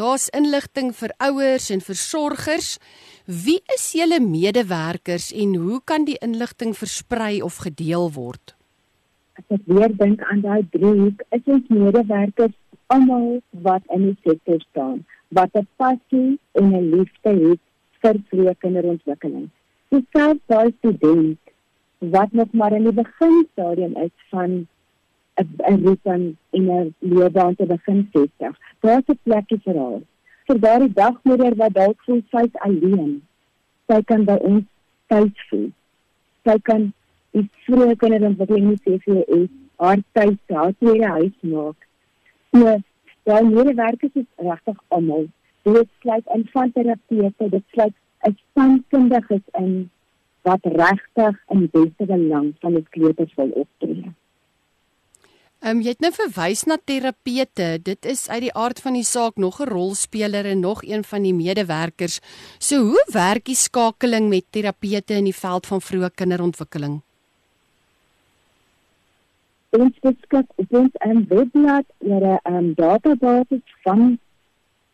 Daar's 0.00 0.32
inligting 0.32 0.96
vir 0.96 1.12
ouers 1.20 1.70
en 1.70 1.80
versorgers. 1.80 2.78
Wie 3.26 3.60
is 3.76 3.92
julle 3.92 4.20
medewerkers 4.20 5.32
en 5.32 5.54
hoe 5.54 5.80
kan 5.84 6.04
die 6.04 6.16
inligting 6.22 6.72
versprei 6.76 7.42
of 7.42 7.56
gedeel 7.56 8.12
word? 8.12 8.56
As 9.36 9.44
ek 9.48 9.60
weer 9.66 9.92
dink 9.96 10.20
aan 10.22 10.40
daai 10.40 10.64
driehoek, 10.70 11.20
is 11.30 11.44
ons 11.44 11.68
medewerkers 11.68 12.56
almal 12.92 13.40
wat 13.66 13.82
in 13.96 14.02
die 14.08 14.18
sektor 14.26 14.60
staan, 14.70 15.04
wat 15.28 15.50
'n 15.54 15.68
passie 15.76 16.38
en 16.52 16.66
'n 16.72 16.90
liefde 16.94 17.32
het 17.44 17.60
vir. 18.00 19.48
Dis 19.88 20.04
selfs 20.12 20.40
daai 20.46 20.72
student 20.78 21.38
wat 21.98 22.32
nog 22.32 22.52
maar 22.52 22.72
in 22.72 22.84
die 22.84 22.92
beginstadium 23.02 23.96
is 23.96 24.16
van 24.30 24.66
'n 25.40 25.84
roeping 25.84 26.36
en 26.50 26.64
'n 26.70 26.94
loopbaan 26.98 27.54
te 27.54 27.66
begin 27.66 28.08
vestig. 28.12 28.58
Daar's 28.80 29.08
'n 29.08 29.18
plekkie 29.22 29.60
vir 29.64 29.76
haar. 29.76 30.00
Vir 30.46 30.60
daardie 30.60 30.92
dagmoeder 30.92 31.56
wat 31.56 31.74
dalk 31.74 32.02
voel 32.04 32.22
sy's 32.30 32.54
alleen. 32.66 33.22
Sy 33.86 34.02
kan 34.02 34.24
by 34.24 34.36
ons 34.40 34.64
tuis 35.06 35.46
voel. 35.48 35.70
Sy 36.44 36.58
kan 36.62 36.92
die 37.30 37.48
vroeë 37.64 37.96
kinderontwikkeling 37.96 38.68
nie 38.68 38.80
sê 38.84 38.98
vir 39.04 39.24
haar 39.28 39.48
haar 39.76 39.98
tuis, 40.12 40.38
haar 40.46 40.74
tweede 40.78 41.06
huis 41.06 41.36
maak 41.40 41.76
So, 42.52 42.76
daai 43.24 43.44
medewerkers 43.48 44.16
is 44.22 44.28
regtig 44.36 44.80
almal. 44.88 45.28
Dit 45.64 45.88
sluit 46.02 46.26
in 46.34 46.48
van 46.52 46.72
terapeute, 46.72 47.48
dit 47.48 47.64
sluit 47.72 47.94
'n 48.28 48.36
spankundiges 48.40 49.44
in 49.58 49.90
wat 50.42 50.64
regtig 50.64 51.38
in 51.54 51.68
beste 51.72 52.04
belang 52.06 52.52
van 52.60 52.74
die 52.74 52.86
kleuters 52.90 53.34
wil 53.34 53.50
optree. 53.64 54.12
Ehm 55.62 55.76
um, 55.76 55.80
jy 55.80 55.92
het 55.94 56.00
nou 56.02 56.10
verwys 56.12 56.64
na 56.66 56.76
terapeute. 56.84 57.78
Dit 57.82 58.04
is 58.04 58.28
uit 58.28 58.40
die 58.40 58.54
aard 58.54 58.80
van 58.82 58.98
die 58.98 59.06
saak 59.06 59.36
nog 59.36 59.60
'n 59.60 59.70
rolspeler 59.70 60.44
en 60.44 60.60
nog 60.60 60.82
een 60.82 61.04
van 61.04 61.22
die 61.22 61.34
medewerkers. 61.34 62.20
So 62.58 62.82
hoe 62.82 63.04
werk 63.12 63.44
die 63.44 63.54
skakeling 63.54 64.28
met 64.28 64.44
terapeute 64.50 65.14
in 65.14 65.24
die 65.24 65.40
veld 65.44 65.66
van 65.66 65.80
vroeë 65.80 66.10
kinderontwikkeling? 66.14 67.00
Ons 69.78 69.98
beskik 70.04 70.48
op 70.62 70.74
ons 70.80 70.98
um, 71.06 71.24
webblad 71.28 71.86
oor 71.98 72.26
'n 72.26 72.54
um, 72.54 72.74
database 72.74 73.60
van 73.84 74.18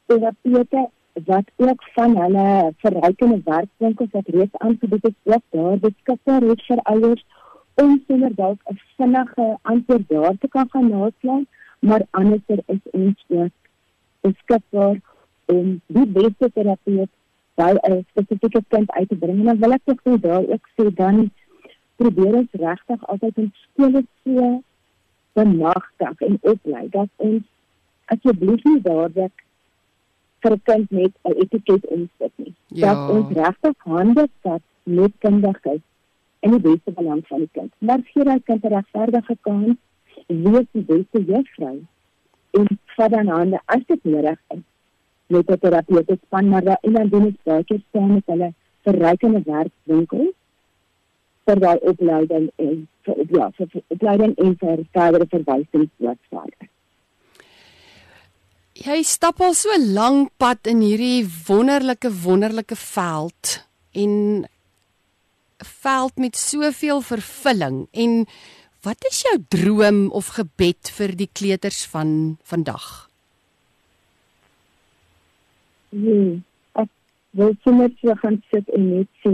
terapeute 0.06 0.88
wat 1.26 1.50
ook 1.56 1.82
van 1.94 2.16
hulle 2.16 2.72
verrykende 2.84 3.40
werkwinkels 3.44 4.10
wat 4.10 4.28
reeds 4.36 4.58
aangebied 4.58 5.04
is 5.10 5.18
ook 5.34 5.44
daar 5.50 5.78
beskikbaar 5.78 6.42
is 6.42 6.66
vir 6.66 6.80
ouers 6.92 7.24
om 7.74 8.02
sonder 8.06 8.34
dalk 8.34 8.60
'n 8.70 8.80
vinnige 8.96 9.46
antwoord 9.62 10.08
daar 10.08 10.36
te 10.38 10.48
kan 10.48 10.66
gaan 10.70 10.88
naslaan 10.88 11.46
maar 11.80 12.02
anderser 12.10 12.60
is 12.66 12.82
ons 12.90 13.24
ook 13.28 13.54
beskikbaar 14.20 14.96
om 15.44 15.80
die 15.86 16.06
beste 16.06 16.50
terapeut 16.54 17.10
by 17.54 17.74
'n 17.74 18.06
spesifieke 18.10 18.62
kind 18.68 18.90
uit 18.90 19.08
te 19.08 19.16
bring. 19.16 19.38
En 19.38 19.44
dan 19.44 19.58
wil 19.58 19.72
ek 19.72 19.84
tog 19.84 20.20
daar 20.20 20.44
ook 20.54 20.68
sê 20.76 20.94
dan 20.94 21.30
probeer 21.96 22.34
ons 22.34 22.52
regtig 22.52 23.06
altyd 23.06 23.36
in 23.36 23.52
skole 23.62 24.02
so 24.24 24.62
benagtig 25.38 26.24
en 26.28 26.38
oplei 26.52 26.86
dat 26.94 27.10
ons 27.28 27.44
asseblief 28.14 28.64
nie 28.64 28.80
dadelik 28.86 29.44
vir 30.42 30.52
'n 30.56 30.62
kind 30.70 30.90
net 31.00 31.12
'n 31.24 31.36
etiket 31.42 31.84
insit 31.96 32.32
nie. 32.36 32.54
Ja. 32.66 32.94
Dat 32.94 33.10
ons 33.16 33.36
regtig 33.42 33.76
hande 33.92 34.28
vat 34.42 34.64
met 34.82 35.12
kundigheid 35.18 35.82
en 36.40 36.50
die 36.50 36.64
beste 36.70 36.90
belang 37.00 37.22
van 37.26 37.38
die 37.38 37.52
kind. 37.52 37.72
Maar 37.78 38.00
gee 38.12 38.24
daai 38.24 38.40
kind 38.50 38.64
'n 38.64 38.74
regverdige 38.74 39.36
kans, 39.40 39.76
wees 40.26 40.66
die 40.72 40.82
beste 40.82 41.24
juffrou 41.24 41.78
en 42.50 42.66
vat 42.96 43.10
dan 43.10 43.28
hande 43.28 43.60
as 43.64 43.82
dit 43.86 44.04
nodig 44.04 44.40
is 44.54 44.64
met 45.26 45.50
'n 45.50 45.58
terapeute 45.58 46.18
span 46.26 46.48
maar 46.48 46.64
dan 46.64 46.76
en 46.80 46.92
dan 46.92 47.08
doen 47.08 47.22
dit 47.22 47.42
baie 47.42 47.64
keer 47.64 47.82
saam 47.92 48.12
met 48.12 48.26
hulle 48.26 48.52
verrykende 48.82 49.42
werkswinkels 49.44 50.34
vir 51.48 51.62
daai 51.64 51.78
opleiding 51.92 52.48
en 52.60 52.82
vir 53.06 53.22
ja, 53.36 53.48
vir 53.56 53.80
opleiding 53.94 54.34
en 54.36 54.56
vir 54.60 54.82
verdere 54.96 55.28
verwysings 55.32 55.92
wat 56.04 56.20
verder. 56.28 56.68
Jy 58.78 59.00
stap 59.02 59.40
al 59.42 59.56
so 59.58 59.74
lank 59.80 60.30
pad 60.38 60.68
in 60.70 60.84
hierdie 60.84 61.24
wonderlike 61.48 62.12
wonderlike 62.22 62.76
veld 62.78 63.56
en 63.98 64.14
veld 65.58 66.22
met 66.22 66.38
soveel 66.38 67.02
vervulling 67.02 67.80
en 68.04 68.20
wat 68.86 69.08
is 69.10 69.24
jou 69.26 69.34
droom 69.50 70.04
of 70.14 70.34
gebed 70.36 70.92
vir 70.94 71.14
die 71.18 71.30
kleuters 71.40 71.80
van 71.90 72.38
vandag? 72.46 72.86
Nee, 75.90 76.36
ek 76.78 76.90
wil 77.40 77.56
sommer 77.64 77.90
so 77.98 78.14
gaan 78.22 78.38
sit 78.52 78.70
en 78.76 78.86
net 78.92 79.10
sê 79.24 79.32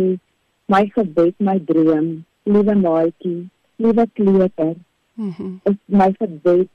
my 0.66 0.85
gebed, 0.94 1.35
my 1.38 1.59
droom, 1.59 2.24
liewe 2.46 2.74
maatjie, 2.74 3.48
liewe 3.77 4.07
kleuter. 4.12 4.77
Mhm. 5.14 5.42
Mm 5.42 5.61
is 5.64 5.77
my 5.87 6.12
gebed 6.18 6.68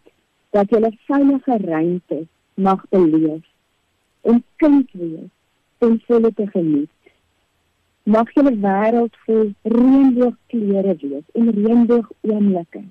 dat 0.49 0.71
'n 0.71 0.97
veilige 1.05 1.57
ruimte 1.57 2.27
mag 2.53 2.85
beleef 2.89 3.45
en 4.21 4.43
kind 4.55 4.89
wees 4.91 5.31
en 5.77 6.01
volle 6.05 6.33
te 6.33 6.47
geniet. 6.47 6.89
Mag 8.03 8.27
'n 8.35 8.61
wêreld 8.61 9.15
vol 9.25 9.53
reënboogkleure 9.61 10.95
wees 11.01 11.27
en 11.33 11.51
reënboog 11.51 12.07
oomblikke 12.21 12.83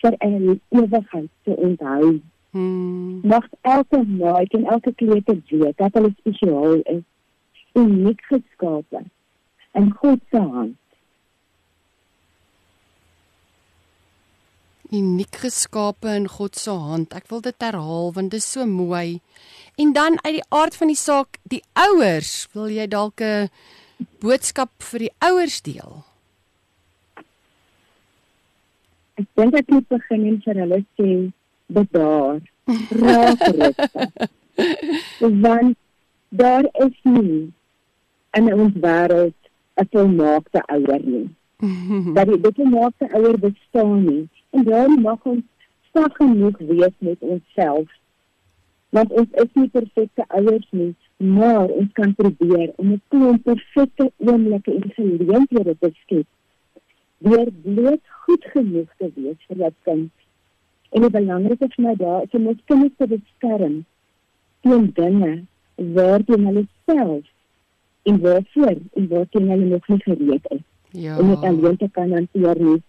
vir 0.00 0.14
'n 0.18 0.60
ewigheid 0.68 1.30
te 1.42 1.56
onthou. 1.56 2.20
Hmm. 2.50 3.20
Mag 3.22 3.46
elke 3.60 4.04
maatjie 4.04 4.58
en 4.58 4.66
elke 4.66 4.94
kleuter 4.94 5.40
weet 5.48 5.76
dat 5.76 5.92
hulle 5.94 6.12
spesiaal 6.18 6.74
is, 6.74 7.04
uniek 7.72 8.20
geskape 8.22 9.02
in 9.74 9.90
God 10.00 10.20
se 10.30 10.38
hand. 10.38 10.76
Uniek 14.94 15.36
geskape 15.42 16.14
in 16.14 16.28
God 16.30 16.56
se 16.56 16.70
hand. 16.70 17.14
Ek 17.14 17.28
wil 17.32 17.42
dit 17.42 17.66
herhaal 17.66 18.12
want 18.14 18.30
dit 18.34 18.42
is 18.42 18.50
so 18.56 18.66
mooi. 18.66 19.20
En 19.76 19.92
dan 19.92 20.18
uit 20.22 20.38
die 20.38 20.48
aard 20.54 20.76
van 20.78 20.92
die 20.92 20.98
saak, 20.98 21.38
die 21.50 21.62
ouers, 21.72 22.46
wil 22.54 22.70
jy 22.70 22.86
dalk 22.86 23.20
'n 23.20 23.50
boodskap 24.22 24.70
vir 24.78 25.08
die 25.08 25.14
ouers 25.18 25.62
deel? 25.62 26.04
ek 29.20 29.26
dink 29.38 29.54
ek 29.58 29.68
moet 29.70 29.86
begin 29.92 30.26
en 30.28 30.38
vir 30.44 30.60
hulle 30.62 30.80
sê 30.98 31.10
bedaar. 31.76 32.40
Raak 33.02 33.44
rustig. 33.60 34.30
Want 35.44 35.76
daar 36.42 36.66
is 36.86 36.96
nie 37.06 37.52
in 38.38 38.50
ons 38.54 38.74
wêreld 38.86 39.43
'n 39.80 39.86
volmaakte 39.90 40.60
ouer 40.66 41.02
nie. 41.04 41.28
Dat 42.16 42.26
die 42.26 42.52
volmaakte 42.54 43.06
ouer 43.10 43.38
bestaan 43.38 44.04
nie. 44.04 44.28
En 44.50 44.64
daarom 44.64 45.00
mag 45.00 45.22
ons 45.22 45.42
sterk 45.88 46.16
genoeg 46.16 46.58
wees 46.58 46.96
met 46.98 47.16
onsself. 47.18 47.88
Want 48.88 49.12
ons 49.12 49.30
is 49.30 49.50
nie 49.52 49.68
perfekte 49.68 50.24
ouers 50.28 50.68
nie, 50.70 50.94
maar 51.16 51.68
ons 51.68 51.92
kan 51.92 52.14
probeer 52.14 52.72
om 52.76 52.92
'n 52.92 53.02
klomp 53.08 53.42
perfekte 53.42 54.12
oomblikke 54.16 54.74
en 54.74 54.90
geleenthede 54.98 55.76
te 55.80 55.90
skep. 56.02 56.26
Deur 57.18 57.48
bloot 57.62 58.04
goed 58.24 58.44
genoeg 58.44 58.90
te 58.98 59.10
wees 59.14 59.40
vir 59.46 59.56
jou 59.56 59.72
kind. 59.82 60.12
En 60.90 61.00
die 61.00 61.10
belangrikste 61.10 61.68
vir 61.74 61.84
my 61.84 61.94
daar 61.94 62.22
is 62.22 62.38
om 62.38 62.46
ons 62.46 62.64
kinders 62.64 62.96
te 62.96 63.06
beskerm 63.06 63.84
teen 64.60 64.90
dinge 64.94 65.32
waarteen 65.74 66.46
hulle 66.46 66.66
self 66.86 67.33
en 68.04 68.20
waarvoor 68.20 68.76
en 68.92 69.08
waarteen 69.08 69.50
hulle 69.50 69.64
nog 69.64 69.88
nie 69.88 70.02
gereed 70.02 70.46
is. 70.56 70.64
Ja. 70.90 71.18
Om 71.18 71.28
dit 71.28 71.42
alleen 71.42 71.76
te 71.76 71.88
kan 71.92 72.12
hanteer 72.12 72.60
nie. 72.62 72.82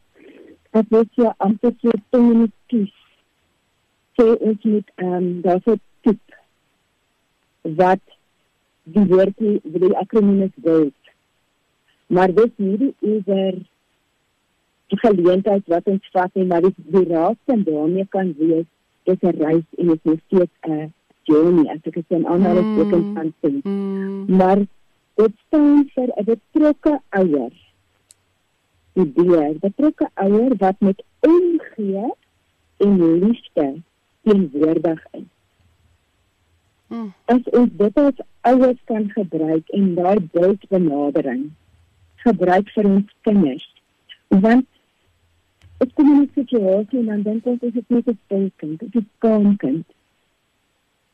Ek 0.76 0.90
weet 0.92 1.20
jy 1.20 1.32
amper 1.38 1.74
so 1.82 1.92
tong 2.10 2.50
kies. 2.72 2.92
Sê 4.20 4.26
ons 4.40 4.64
moet 4.64 4.92
ehm 4.96 5.14
um, 5.14 5.30
daarso 5.46 5.78
tip 6.08 6.36
wat 7.80 8.04
die 8.84 9.06
woord 9.10 9.38
die 9.42 9.60
die 9.64 9.96
akroniem 9.98 10.44
is 10.50 10.58
wil. 10.68 10.92
Maar 12.08 12.34
dit 12.36 12.60
nie 12.62 12.78
die 12.78 12.94
oor 13.02 13.58
die 14.94 15.00
geleentheid 15.02 15.66
wat 15.74 15.88
ons 15.90 16.12
vat 16.14 16.38
en 16.38 16.48
maar 16.52 16.62
die, 16.62 16.74
die 16.94 17.08
raad 17.10 17.54
en 17.56 17.64
daarmee 17.66 18.06
kan 18.14 18.36
wees 18.38 18.68
is 19.06 19.22
'n 19.22 19.36
reis 19.42 19.66
en 19.78 19.88
dit 19.88 20.00
is 20.04 20.20
steeds 20.28 20.58
'n 20.68 20.94
journey 21.24 21.66
as 21.72 21.82
ek 21.84 21.94
dit 21.94 22.06
in 22.18 22.28
aanhalingstekens 22.28 23.06
Mm. 23.06 23.14
kan 23.16 23.34
sê. 23.42 23.52
Mm. 23.64 24.36
Maar 24.38 24.60
dit 25.16 25.34
staan 25.48 25.90
vir 25.94 26.10
'n 26.16 26.24
betrokke 26.24 27.02
ouer. 27.10 27.54
Die 28.94 29.12
dier, 29.14 29.56
betrokke 29.60 30.10
ouer 30.14 30.56
wat 30.58 30.80
met 30.80 31.04
omgee 31.20 32.14
en 32.78 33.20
liefde 33.20 33.82
teenwoordig 34.24 35.06
is. 35.12 35.30
Mm. 36.88 37.14
As 37.26 37.44
ons 37.52 37.70
dit 37.78 37.98
as 37.98 38.20
ouers 38.42 38.82
kan 38.86 39.10
gebruik 39.10 39.70
en 39.70 39.96
daai 39.96 40.20
beeldbenadering 40.32 41.52
gebruik 42.16 42.70
vir 42.76 42.90
ons 42.90 43.14
kinders. 43.22 43.66
Want 44.30 44.68
ek 45.84 45.92
kom 45.98 46.12
in 46.14 46.22
'n 46.22 46.32
situasie 46.34 47.00
en 47.00 47.06
dan 47.06 47.22
dink 47.22 47.46
ons 47.46 47.62
is 47.62 47.74
dit 47.74 47.90
net 47.90 48.08
'n 48.08 48.20
stilkind, 48.26 48.80
dit 48.80 48.96
is 48.96 49.02
'n 49.02 49.10
kaamkind. 49.18 49.86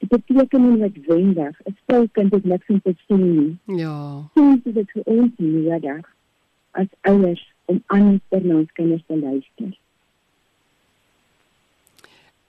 Dit 0.02 0.10
beteken 0.10 0.64
nie 0.66 0.78
noodwendig 0.82 1.62
'n 1.66 1.78
stilkind 1.84 2.32
het 2.32 2.44
niks 2.44 2.68
om 2.68 2.82
te 2.82 2.94
sien 3.08 3.24
nie. 3.38 3.78
Ja. 3.78 4.30
Soms 4.34 4.60
is 4.64 4.74
dit 4.74 4.92
vir 4.92 5.04
ons 5.06 5.32
nodig 5.38 6.06
as 6.72 6.88
ouers 7.02 7.54
om 7.66 7.84
anders 7.86 8.44
na 8.44 8.56
ons 8.56 8.72
kinders 8.72 9.04
te 9.08 9.18
luister. 9.18 9.78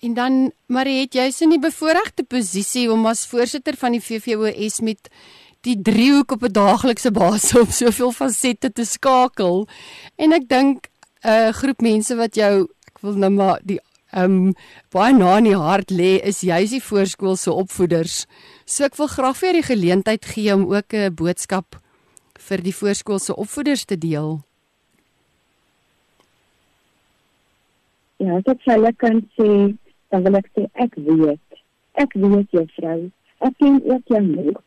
En 0.03 0.15
dan 0.15 0.53
Marie, 0.67 1.01
het 1.01 1.15
jy 1.15 1.29
in 1.45 1.53
die 1.55 1.63
bevoordeelde 1.63 2.25
posisie 2.27 2.89
om 2.91 3.07
as 3.07 3.27
voorsitter 3.27 3.77
van 3.79 3.95
die 3.95 4.03
VVOS 4.03 4.81
met 4.81 5.11
die 5.63 5.77
driehoek 5.79 6.33
op 6.33 6.43
'n 6.43 6.53
daaglikse 6.53 7.11
basis 7.11 7.61
op 7.61 7.71
soveel 7.71 8.11
fasette 8.13 8.73
te 8.73 8.85
skakel. 8.85 9.69
En 10.17 10.33
ek 10.33 10.49
dink 10.49 10.89
'n 11.23 11.29
uh, 11.29 11.49
groep 11.49 11.81
mense 11.81 12.15
wat 12.17 12.35
jou 12.35 12.67
ek 12.91 12.99
wil 13.01 13.15
nou 13.15 13.31
maar 13.31 13.61
die 13.63 13.81
um, 14.17 14.53
baie 14.93 15.13
na 15.17 15.39
in 15.39 15.45
die 15.45 15.57
hart 15.59 15.91
lê 15.91 16.21
is 16.23 16.43
juis 16.43 16.71
die 16.71 16.83
voorskoolse 16.83 17.53
opvoeders. 17.53 18.27
So 18.67 18.85
ek 18.85 18.97
wil 18.97 19.09
graag 19.09 19.37
vir 19.37 19.49
jou 19.49 19.57
die 19.61 19.69
geleentheid 19.69 20.25
gee 20.25 20.55
om 20.55 20.67
ook 20.73 20.95
'n 20.95 21.15
boodskap 21.15 21.77
vir 22.39 22.59
die 22.63 22.75
voorskoolse 22.75 23.37
opvoeders 23.37 23.85
te 23.85 23.97
deel. 23.97 24.41
Ja, 28.23 28.37
as 28.39 28.47
ek 28.47 28.61
vir 28.65 28.75
hulle 28.75 28.93
kan 28.93 29.23
sê, 29.39 29.49
dan 30.11 30.23
wil 30.23 30.37
ek 30.39 30.49
sê 30.55 30.67
ek 30.75 30.95
weet. 30.95 31.41
Ek 31.99 32.13
weet 32.15 32.51
juffrou. 32.51 33.11
Ek 33.43 33.57
ken 33.59 33.81
ook 33.85 34.05
jou 34.07 34.23
nog. 34.23 34.63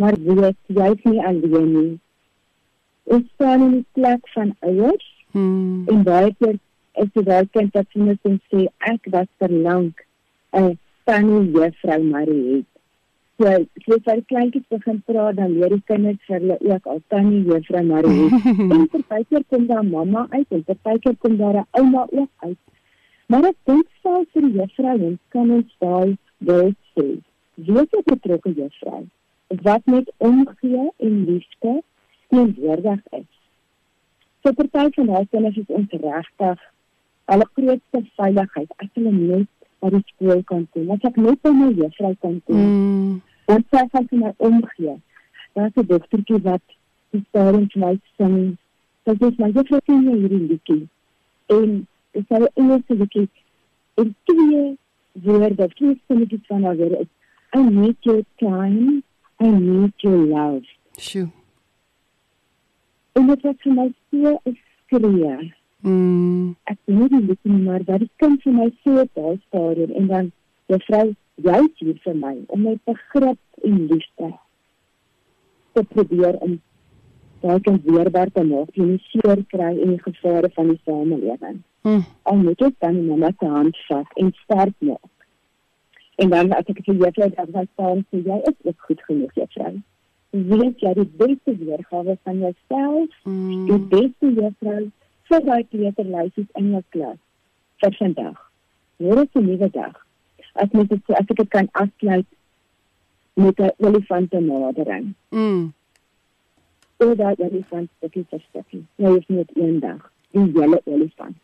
Maar 0.00 0.16
weet 0.18 0.56
jy 0.66 0.92
is 0.94 1.04
nie 1.04 1.20
alleen 1.22 1.72
nie. 1.72 1.98
Ons 3.04 3.26
staan 3.34 3.62
in 3.62 3.72
die 3.78 3.86
plek 3.92 4.28
van 4.34 4.56
ouers 4.60 5.10
Hmm. 5.34 5.82
en 5.90 6.04
baie 6.06 6.30
keer 6.38 6.58
is 7.02 7.10
kind 7.52 7.74
wat 7.74 7.88
vir 7.92 8.02
my 8.02 8.16
kan 8.22 8.40
sê 8.50 8.66
ek 8.92 9.10
was 9.14 9.28
verlang 9.38 9.92
'n 10.52 10.78
tannie 11.04 11.50
juffrou 11.52 12.02
Marie 12.02 12.44
het. 12.54 12.70
So, 13.36 13.46
as 13.46 13.66
jy 13.86 13.98
vir 14.06 14.22
kleintjies 14.30 14.66
begin 14.70 15.00
praat, 15.06 15.36
dan 15.36 15.56
leer 15.58 15.72
die 15.74 15.82
kinders 15.90 16.20
vir 16.28 16.38
hulle 16.40 16.58
ook 16.74 16.86
al 16.86 17.00
tannie 17.08 17.42
juffrou 17.48 17.82
Marie 17.88 18.28
het. 18.28 18.46
en 18.94 19.04
partykeer 19.08 19.44
kom 19.48 19.66
daar 19.66 19.84
mamma 19.84 20.26
uit 20.30 20.46
en 20.50 20.64
partykeer 20.64 21.16
kom 21.18 21.36
daar 21.36 21.58
'n 21.62 21.66
ouma 21.80 22.06
ook 22.10 22.30
uit. 22.36 22.58
Maar 23.26 23.44
ek 23.50 23.58
dink 23.64 23.86
selfs 24.02 24.30
vir 24.32 24.42
die 24.42 24.56
juffrouens 24.60 25.20
kan 25.28 25.50
ons 25.50 25.76
daai 25.78 26.16
wil 26.38 26.72
sê. 26.94 27.06
Wees 27.54 27.90
'n 27.98 28.06
betrokke 28.12 28.54
juffrou 28.60 29.04
wat 29.62 29.86
met 29.86 30.12
omgee 30.16 30.90
en 30.96 31.24
liefde 31.24 31.82
teenwoordig 32.28 33.00
is. 33.10 33.32
So 34.42 34.52
party 34.52 34.94
van 34.94 35.06
daai 35.06 35.26
kinders 35.30 35.56
is 35.56 35.66
ons 35.66 35.90
regtig 35.90 36.60
hulle 37.30 37.46
grootste 37.56 38.02
veiligheid 38.16 38.72
as 38.76 38.88
hulle 38.94 39.12
net 39.12 39.48
by 39.80 39.90
die 39.94 40.02
skool 40.06 40.42
kan 40.50 40.66
kom. 40.72 40.90
As 40.90 41.04
ek 41.08 41.16
net 41.16 41.40
by 41.42 41.50
my 41.50 41.70
juffrou 41.72 42.14
kan 42.20 42.40
kom, 42.46 42.60
Hmm. 42.60 43.20
dan 43.46 43.64
sy 43.70 43.82
gaan 43.92 44.08
vir 44.08 44.18
my 44.18 44.32
omgee. 44.36 44.96
Daar's 45.54 45.76
'n 45.76 45.86
dogtertjie 45.86 46.42
wat 46.42 46.62
die 47.10 47.24
vir 47.32 47.68
my 47.76 47.98
sing. 48.16 48.56
Dit 49.04 49.22
is 49.22 49.38
my 49.38 49.50
juffrou 49.52 49.80
sing 49.86 50.04
jy 50.04 50.16
hierdie 50.20 50.46
liedjie. 50.48 50.88
En 51.46 51.86
dit 52.12 52.24
is 52.30 52.38
'n 52.38 52.48
Engelse 52.54 52.94
liedjie. 52.94 53.28
En 53.94 54.14
twee 54.24 54.76
woorde, 55.12 55.68
twee 55.68 56.00
sinnetjies 56.08 56.46
van 56.46 56.62
haar 56.64 56.76
woorde 56.76 56.98
is 56.98 57.06
I 57.54 57.62
need 57.62 57.96
your 58.00 58.24
time, 58.38 59.02
I 59.40 59.46
need 59.48 59.92
your 60.02 60.26
love. 60.26 60.66
Sjoe. 60.98 61.28
En 63.12 63.26
dit 63.26 63.42
was 63.42 63.54
vir 63.62 63.72
my 63.74 63.92
so 64.10 64.40
'n 64.44 64.58
skree. 64.86 65.52
Hmm. 65.84 66.54
Ek 66.64 66.78
weet 66.88 67.12
nie 67.12 67.26
dit 67.28 67.38
nie, 67.44 67.58
maar 67.60 67.82
dat 67.84 68.00
die 68.00 68.10
kind 68.22 68.40
vir 68.42 68.54
my 68.56 68.70
so 68.84 69.02
op 69.02 69.10
daai 69.18 69.40
stadium 69.46 69.90
en 70.00 70.06
dan 70.08 70.30
juffrou, 70.72 71.10
jy's 71.44 71.82
hier 71.82 71.98
vir 72.06 72.14
my 72.16 72.38
om 72.56 72.62
my 72.64 72.78
begrip 72.88 73.66
en 73.68 73.82
liefde 73.90 74.30
te 75.74 75.84
probeer 75.90 76.38
om 76.46 76.54
daai 77.42 77.60
kind 77.66 77.84
weerbaar 77.84 78.32
te 78.32 78.46
maak 78.48 78.72
teen 78.72 78.94
die 78.94 79.02
seer 79.10 79.44
kry 79.52 79.74
en 79.74 79.92
die 79.92 80.00
gevare 80.06 80.48
van 80.56 80.72
die 80.72 80.80
samelewing. 80.86 81.60
Hmm. 81.84 82.06
Al 82.32 82.40
moet 82.40 82.64
ek 82.64 82.80
dan 82.80 83.02
my 83.04 83.34
hand 83.44 83.76
vat 83.90 84.18
en 84.24 84.32
sterk 84.40 84.74
maak. 84.80 85.10
En 86.16 86.30
dan 86.32 86.52
as 86.56 86.70
ek 86.72 86.80
vir 86.86 87.00
juffrou 87.04 87.28
dan 87.36 87.52
sê 87.52 87.68
staan 87.74 88.04
sê 88.08 88.24
jy 88.24 88.40
is 88.48 88.58
ook 88.64 88.88
goed 88.88 89.04
genoeg 89.10 89.36
juffrou. 89.36 89.72
Weet 90.32 90.80
jy 90.80 90.96
die 91.02 91.10
beste 91.20 91.58
weergawe 91.60 92.16
van 92.24 92.44
jouself 92.48 93.10
die 93.24 93.32
Hmm. 93.76 93.88
beste 93.92 94.32
juffrou 94.40 94.84
vir 95.34 95.46
daai 95.46 95.64
kleuterlysies 95.70 96.50
in 96.60 96.72
jou 96.72 96.82
klas 96.94 97.20
vir 97.82 97.96
vandag. 97.98 98.36
Môre 99.02 99.22
is 99.24 99.30
'n 99.34 99.46
nuwe 99.46 99.68
dag. 99.70 99.94
As 100.54 100.72
mens 100.72 100.88
dit 100.88 101.10
as 101.10 101.30
ek 101.30 101.36
dit 101.36 101.50
kan 101.50 101.68
afsluit 101.72 102.26
met 103.34 103.58
'n 103.58 103.70
olifantbenadering. 103.78 105.14
Hmm. 105.30 105.72
Oor 106.98 107.16
daai 107.16 107.34
olifant 107.38 107.90
stukkie 107.96 108.26
vir 108.30 108.42
stukkie. 108.48 108.84
Jy 108.96 109.16
is 109.16 109.26
net 109.28 109.50
een 109.56 109.80
dag 109.80 110.10
die 110.30 110.50
hele 110.54 110.80
olifant. 110.84 111.36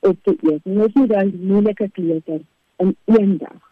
Op 0.00 0.16
te 0.22 0.36
eet. 0.42 0.62
Jy 0.64 0.84
is 0.86 0.94
nie 0.94 1.06
daai 1.06 1.32
moeilike 1.32 1.88
kleuter 1.90 2.40
in 2.76 2.96
een 3.04 3.38
dag. 3.38 3.66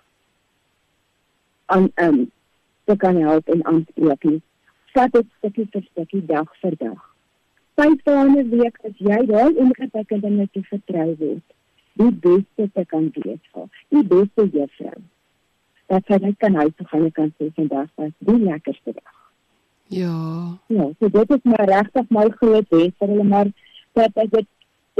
aan 1.66 1.90
um 1.94 2.30
te 2.84 2.96
kan 2.96 3.16
help 3.16 3.48
en 3.48 3.64
aanspreek 3.64 4.22
nie. 4.24 4.42
Vat 4.92 5.12
dit 5.12 5.26
stukkie 5.38 5.66
vir 5.70 5.82
stukkie 5.82 6.26
dag 6.26 6.56
vir 6.60 6.76
dag. 6.78 7.15
Vyf 7.76 7.98
dae 8.04 8.20
in 8.26 8.36
'n 8.40 8.50
week 8.50 8.78
as 8.88 8.94
jy 9.06 9.16
daai 9.28 9.52
ongetekende 9.62 10.28
dinge 10.28 10.48
te 10.52 10.62
vertrou 10.70 11.10
word. 11.18 11.46
Die 12.00 12.12
beste 12.26 12.68
te 12.74 12.84
kan 12.92 13.10
wees 13.16 13.42
vir 13.52 13.66
die 13.94 14.04
beste 14.12 14.46
juffrou. 14.54 15.00
Dat 15.92 16.06
sy 16.06 16.18
net 16.22 16.38
kan 16.44 16.54
huis 16.54 16.72
toe 16.76 16.86
gaan 16.86 17.04
en 17.08 17.12
kan 17.18 17.32
sê 17.36 17.50
vandag 17.58 17.90
was 18.00 18.14
die 18.18 18.38
lekkerste 18.44 18.92
dag. 18.92 19.16
Ja. 19.88 20.16
Ja, 20.76 20.86
so 20.98 21.08
dit 21.18 21.30
is 21.36 21.42
maar 21.42 21.68
regtig 21.68 22.08
my 22.08 22.24
groot 22.38 22.72
wens 22.78 22.96
vir 22.98 23.08
hulle 23.08 23.28
maar 23.34 23.52
dat 24.00 24.24
ek 24.24 24.30
dit 24.30 24.48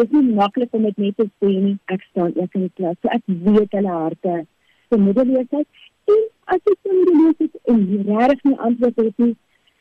is 0.04 0.10
nie 0.10 0.34
maklik 0.42 0.76
om 0.76 0.82
dit 0.82 0.98
net 1.06 1.16
te 1.16 1.28
sê 1.40 1.48
nie. 1.48 1.78
Ek 1.86 2.04
staan 2.10 2.36
ook 2.36 2.60
in 2.60 2.68
die 2.68 2.74
klas. 2.74 3.00
So 3.00 3.08
ek 3.08 3.24
weet 3.26 3.72
hulle 3.80 3.96
harte 4.02 4.36
se 4.90 5.00
moedeloosheid 5.06 5.66
en 6.12 6.22
as 6.44 6.60
so 6.68 6.92
moedeloos 6.92 7.40
is 7.48 7.56
en 7.72 7.82
jy 7.88 8.04
regtig 8.12 8.44
nie 8.50 8.58
antwoord 8.68 9.04
het 9.06 9.18
nie, 9.24 9.34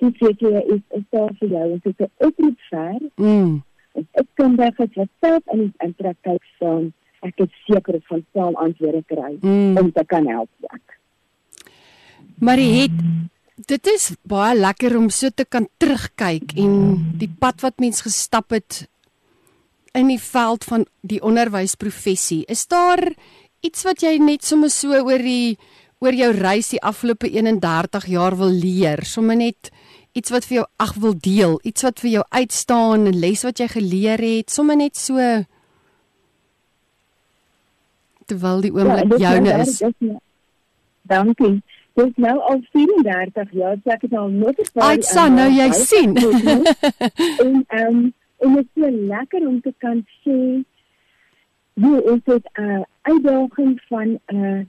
die 0.04 0.12
seker 0.20 0.58
is 0.74 0.82
is 0.98 1.06
daar 1.10 1.32
vir 1.40 1.50
jou 1.50 1.72
en 1.72 1.80
dit 1.84 1.94
is 2.00 2.08
'n 2.08 2.26
oproep 2.28 2.60
ver 2.70 3.00
Mm. 3.16 3.64
Ons 3.96 4.08
is 4.20 4.28
kundiges 4.34 4.96
wat 4.96 5.10
self 5.24 5.44
in 5.54 5.74
die 5.80 5.94
praktyk 5.96 6.44
staan. 6.56 6.94
Ek 7.22 7.40
is 7.40 7.54
seker 7.68 8.00
van 8.10 8.26
saam 8.34 8.56
antwoorde 8.56 9.04
kry 9.08 9.38
mm. 9.42 9.78
om 9.78 9.92
te 9.92 10.04
kan 10.06 10.28
help 10.28 10.50
ook. 10.62 10.98
Marie 12.40 12.82
het 12.82 12.98
dit 13.56 13.88
is 13.88 14.10
baie 14.28 14.58
lekker 14.58 14.98
om 14.98 15.08
so 15.10 15.32
te 15.32 15.46
kan 15.48 15.68
terugkyk 15.80 16.58
en 16.60 16.74
die 17.22 17.32
pad 17.40 17.64
wat 17.64 17.80
mens 17.80 18.04
gestap 18.04 18.52
het 18.52 18.84
in 19.96 20.12
die 20.12 20.20
veld 20.20 20.68
van 20.68 20.84
die 21.08 21.22
onderwysprofessie. 21.24 22.44
Is 22.52 22.68
daar 22.68 23.00
iets 23.64 23.86
wat 23.88 24.04
jy 24.04 24.18
net 24.20 24.44
sommer 24.44 24.70
so 24.74 24.92
oor 24.92 25.24
die 25.24 25.56
oor 26.04 26.14
jou 26.14 26.34
reis 26.36 26.74
die 26.74 26.82
afgelope 26.84 27.30
31 27.32 28.10
jaar 28.12 28.36
wil 28.38 28.52
leer? 28.52 29.06
Sommige 29.08 29.40
net 29.40 29.72
iets 30.16 30.32
wat 30.32 30.48
vir 30.48 30.56
jou 30.62 30.66
ag 30.80 30.94
wil 31.04 31.16
deel, 31.20 31.60
iets 31.68 31.84
wat 31.84 32.00
vir 32.00 32.10
jou 32.10 32.24
uitstaan, 32.30 33.08
'n 33.08 33.20
les 33.20 33.44
wat 33.44 33.60
jy 33.60 33.68
geleer 33.68 34.20
het, 34.20 34.52
sommige 34.52 34.78
net 34.78 34.98
so 34.98 35.18
terwyl 38.26 38.62
die 38.62 38.74
oomblik 38.74 39.20
ja, 39.20 39.32
joune 39.32 39.60
is. 39.62 39.82
Dankie. 41.02 41.62
Dit 41.96 42.08
is 42.08 42.16
nou 42.16 42.40
al 42.40 42.62
34 42.72 43.52
jaar, 43.52 43.78
so 43.84 43.90
ek 43.94 44.02
het 44.02 44.14
al 44.14 44.28
nooit 44.28 44.56
gesien. 44.56 44.82
Ai, 44.82 45.02
sa, 45.02 45.28
nou 45.32 45.50
jy 45.52 45.72
sien. 45.72 46.16
en 47.44 47.64
ehm 47.78 47.88
um, 47.88 48.14
en 48.44 48.56
dit 48.56 48.66
is 48.66 48.84
so 48.84 48.90
lekker 48.92 49.48
om 49.48 49.62
te 49.62 49.74
kan 49.78 50.02
sê 50.24 50.64
hoe 51.82 52.04
is 52.14 52.22
dit 52.24 52.50
'n 52.58 52.62
uh, 52.62 52.82
uitdaging 53.02 53.82
van 53.88 54.20
'n 54.28 54.36
uh, 54.36 54.62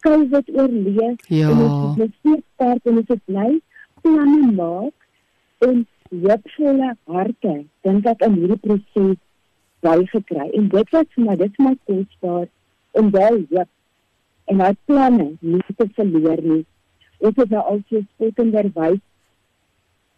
COVID 0.00 0.50
oorleef 0.54 1.28
ja. 1.28 1.50
en 1.50 1.94
dit 1.96 2.08
is 2.08 2.18
net 2.22 2.42
sterk 2.54 2.84
en 2.84 2.94
dit 2.94 3.10
is 3.10 3.22
bly 3.24 3.60
planne 4.02 4.52
maak 4.58 5.68
en 5.68 5.84
hoopvolle 6.24 6.90
harte 7.16 7.54
dink 7.86 8.08
ek 8.14 8.24
in 8.26 8.40
hierdie 8.40 8.60
proses 8.66 9.20
bygekry 9.86 10.48
en 10.58 10.68
dit 10.74 10.92
wat 10.96 11.14
vir 11.14 11.28
my 11.28 11.38
dit 11.44 11.62
my 11.66 11.72
kosbaar 11.90 12.50
om 13.00 13.08
daai 13.14 13.46
hoop 13.54 13.70
en 14.50 14.60
daai 14.64 14.76
planne 14.90 15.30
nie 15.40 15.62
te 15.78 15.88
verloor 15.96 16.42
nie. 16.42 16.62
Ons 17.22 17.38
het 17.38 17.50
nou 17.54 17.62
al 17.70 17.80
so 17.88 18.02
spotenderwys 18.02 19.00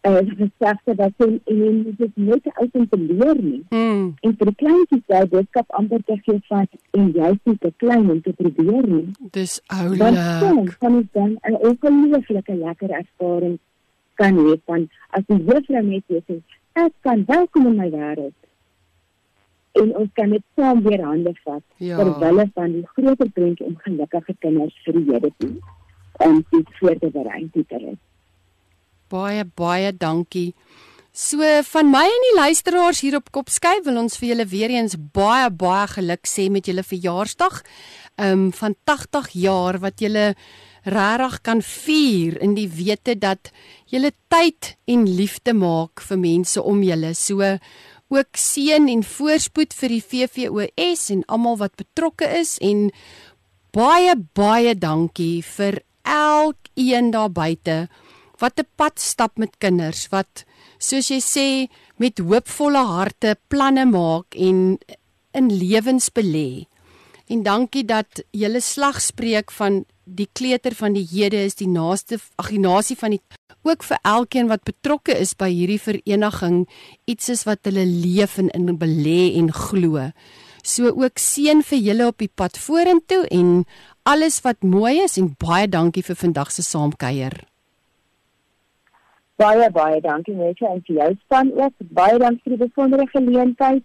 uh, 0.05 0.21
gesegde 0.39 0.95
dat 1.01 1.13
sy 1.21 1.29
en 1.51 1.83
dit 1.83 2.01
is 2.07 2.13
net 2.13 2.49
uit 2.53 2.73
te 2.73 2.99
leer 2.99 3.41
nie. 3.41 3.61
Mm. 3.69 4.07
En 4.21 4.35
vir 4.39 4.51
die 4.51 4.55
kleintjies 4.63 5.05
daai 5.11 5.29
boodskap 5.33 5.77
amper 5.79 6.03
te 6.09 6.17
gee 6.25 6.41
van 6.49 6.67
en 6.97 7.11
jy 7.15 7.31
is 7.35 7.59
te 7.61 7.71
klein 7.83 8.09
om 8.11 8.21
te 8.25 8.33
probeer 8.41 8.89
nie. 8.89 9.05
Dis 9.37 9.59
oulik. 9.67 10.01
Dan 10.01 10.73
kan 10.79 10.99
ons 11.01 11.09
dan 11.13 11.37
'n 11.51 11.61
ongelooflike 11.69 12.55
lekker 12.65 12.91
ervaring 13.01 13.57
kan 14.21 14.39
hê 14.39 14.57
van 14.65 14.87
as 15.17 15.27
die 15.29 15.41
juffrou 15.49 15.83
net 15.91 16.17
sê 16.27 16.41
ek 16.85 16.93
kan 17.07 17.23
welkom 17.29 17.71
in 17.71 17.77
my 17.83 17.89
wêreld 17.93 18.35
en 19.81 19.91
ons 20.01 20.11
kan 20.15 20.31
dit 20.31 20.43
saam 20.55 20.81
weer 20.87 21.03
hande 21.03 21.33
vat 21.43 21.63
ja. 21.83 21.97
ter 21.99 22.11
wille 22.23 22.47
van 22.55 22.75
die 22.77 22.85
groter 22.95 23.29
prentjie 23.37 23.67
om 23.67 23.77
gelukkige 23.83 24.35
kinders 24.45 24.75
vir 24.85 24.99
die 24.99 25.05
Here 25.11 25.31
te 25.37 25.51
om 26.25 26.41
dit 26.51 26.75
voor 26.79 26.99
te 26.99 27.09
berei 27.11 27.41
te 27.51 27.63
red. 27.69 27.99
Baie 29.11 29.43
baie 29.59 29.91
dankie. 29.91 30.53
So 31.15 31.43
van 31.69 31.91
my 31.91 32.03
en 32.11 32.23
die 32.27 32.35
luisteraars 32.35 33.01
hier 33.03 33.17
op 33.19 33.31
Kopskyf 33.35 33.83
wil 33.85 34.01
ons 34.01 34.17
vir 34.19 34.33
julle 34.33 34.45
weer 34.51 34.71
eens 34.73 34.95
baie 35.15 35.49
baie 35.51 35.87
geluk 35.91 36.27
sê 36.27 36.49
met 36.51 36.67
julle 36.67 36.83
verjaarsdag. 36.83 37.61
Um 38.19 38.49
van 38.55 38.75
80 38.83 39.29
jaar 39.43 39.79
wat 39.83 39.99
julle 40.03 40.33
regtig 40.85 41.41
kan 41.41 41.61
vier 41.65 42.37
in 42.41 42.53
die 42.55 42.69
wete 42.69 43.15
dat 43.17 43.51
julle 43.89 44.11
tyd 44.29 44.75
en 44.85 45.05
liefde 45.09 45.53
maak 45.57 46.01
vir 46.05 46.19
mense 46.21 46.61
om 46.61 46.83
julle. 46.85 47.13
So 47.17 47.57
ook 48.13 48.37
seën 48.37 48.89
en 48.89 49.03
voorspoed 49.03 49.73
vir 49.73 49.95
die 49.95 50.03
VVOS 50.03 51.09
en 51.15 51.23
almal 51.25 51.57
wat 51.57 51.77
betrokke 51.79 52.29
is 52.39 52.57
en 52.61 52.91
baie 53.73 54.13
baie 54.37 54.75
dankie 54.77 55.41
vir 55.43 55.81
elkeen 56.05 57.09
daar 57.11 57.33
buite 57.33 57.87
wat 58.39 58.59
'n 58.59 58.69
pad 58.75 58.99
stap 58.99 59.37
met 59.37 59.57
kinders 59.57 60.07
wat 60.11 60.45
soos 60.77 61.09
jy 61.09 61.19
sê 61.19 61.47
met 61.97 62.19
hoopvolle 62.19 62.83
harte 62.85 63.35
planne 63.47 63.85
maak 63.85 64.35
en 64.35 64.77
in 65.33 65.47
lewens 65.49 66.09
belê. 66.09 66.67
En 67.27 67.43
dankie 67.43 67.83
dat 67.83 68.23
julle 68.31 68.61
slag 68.61 69.01
spreek 69.01 69.51
van 69.51 69.85
die 70.05 70.29
kleuter 70.33 70.75
van 70.77 70.93
die 70.93 71.05
hede 71.09 71.41
is 71.45 71.57
die 71.57 71.69
naaste 71.69 72.19
ag 72.37 72.51
die 72.53 72.61
nasie 72.61 72.95
van 72.97 73.17
die 73.17 73.21
ook 73.65 73.83
vir 73.83 73.97
elkeen 74.05 74.47
wat 74.47 74.63
betrokke 74.63 75.15
is 75.17 75.33
by 75.33 75.49
hierdie 75.49 75.81
vereniging 75.81 76.65
iets 77.09 77.31
is 77.33 77.43
wat 77.49 77.65
hulle 77.65 77.85
leef 77.85 78.37
en 78.37 78.51
in 78.53 78.77
belê 78.77 79.33
en 79.39 79.49
glo. 79.51 80.11
So 80.65 80.93
ook 80.93 81.21
seën 81.21 81.61
vir 81.65 81.81
julle 81.81 82.07
op 82.09 82.21
die 82.21 82.29
pad 82.29 82.57
vorentoe 82.57 83.25
en 83.33 83.65
alles 84.05 84.39
wat 84.45 84.61
mooi 84.61 85.01
is 85.03 85.17
en 85.17 85.33
baie 85.41 85.67
dankie 85.67 86.05
vir 86.05 86.17
vandag 86.21 86.53
se 86.53 86.61
saamkuier. 86.65 87.41
Baie 89.41 89.69
baie 89.73 89.99
dankie 90.01 90.33
net 90.37 90.61
aan 90.63 90.81
jou 90.85 91.11
span 91.25 91.51
ook. 91.57 91.73
Baie 91.91 92.17
dankie 92.21 92.43
vir 92.45 92.57
die 92.57 92.67
besondere 92.67 93.07
geleentheid. 93.11 93.83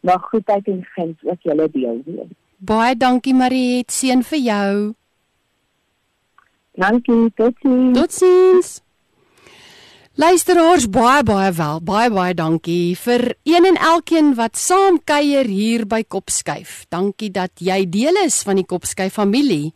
Mag 0.00 0.28
goedheid 0.30 0.68
en 0.68 0.84
guns 0.94 1.18
ook 1.24 1.48
julle 1.48 1.68
deel 1.72 2.02
wees. 2.06 2.32
Baie 2.58 2.96
dankie 2.96 3.34
Mariet, 3.34 3.90
seën 3.90 4.22
vir 4.22 4.38
jou. 4.38 4.74
Dankie, 6.72 7.28
totsiens. 7.36 7.98
Totsiens. 7.98 8.80
Luisteraars 10.16 10.88
baie 10.92 11.22
baie 11.24 11.52
wel, 11.56 11.78
baie 11.80 12.10
baie 12.12 12.34
dankie 12.36 12.92
vir 13.00 13.32
een 13.48 13.64
en 13.64 13.78
elkeen 13.80 14.34
wat 14.36 14.60
saam 14.60 15.00
kuier 15.04 15.48
hier 15.48 15.86
by 15.88 16.02
Kopskyf. 16.04 16.84
Dankie 16.92 17.30
dat 17.32 17.50
jy 17.64 17.88
deel 17.88 18.16
is 18.24 18.42
van 18.44 18.56
die 18.60 18.66
Kopskyf 18.68 19.16
familie. 19.16 19.72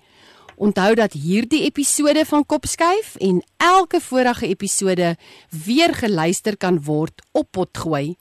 Onthou 0.56 0.94
dat 0.96 1.12
hierdie 1.12 1.62
episode 1.68 2.24
van 2.28 2.44
Kopskyf 2.44 3.16
en 3.20 3.42
elke 3.56 4.00
vorige 4.00 4.46
episode 4.48 5.16
weer 5.64 5.94
geluister 5.96 6.56
kan 6.56 6.84
word 6.84 7.22
op 7.32 7.50
Potgooi. 7.52 8.16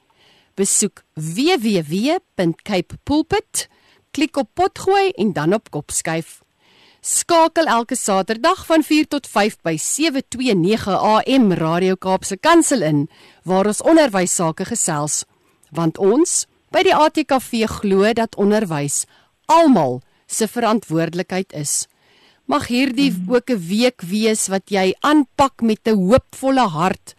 Besoek 0.56 1.04
www.capepulpit, 1.16 3.70
klik 4.12 4.38
op 4.38 4.50
Potgooi 4.54 5.10
en 5.16 5.34
dan 5.34 5.54
op 5.54 5.70
Kopskyf. 5.72 6.45
Skakel 7.06 7.68
elke 7.70 7.94
Saterdag 7.96 8.64
van 8.66 8.82
4 8.84 9.06
tot 9.08 9.28
5 9.30 9.60
by 9.62 9.76
729 9.78 10.88
AM 10.90 11.52
Radio 11.54 11.94
Kaapse 12.02 12.34
Kansel 12.42 12.82
in 12.82 13.04
waar 13.46 13.70
ons 13.70 13.84
onderwys 13.86 14.34
sake 14.34 14.66
gesels. 14.66 15.20
Want 15.70 16.00
ons 16.02 16.48
by 16.74 16.82
die 16.88 16.96
ATKV 16.98 17.68
glo 17.76 18.10
dat 18.18 18.34
onderwys 18.42 19.04
almal 19.46 20.00
se 20.26 20.50
verantwoordelikheid 20.50 21.54
is. 21.54 21.86
Mag 22.50 22.72
hierdie 22.74 23.14
ook 23.30 23.54
'n 23.54 23.62
week 23.70 24.02
wees 24.02 24.50
wat 24.50 24.74
jy 24.74 24.98
aanpak 25.06 25.62
met 25.62 25.86
'n 25.86 26.10
hoopvolle 26.10 26.68
hart, 26.74 27.14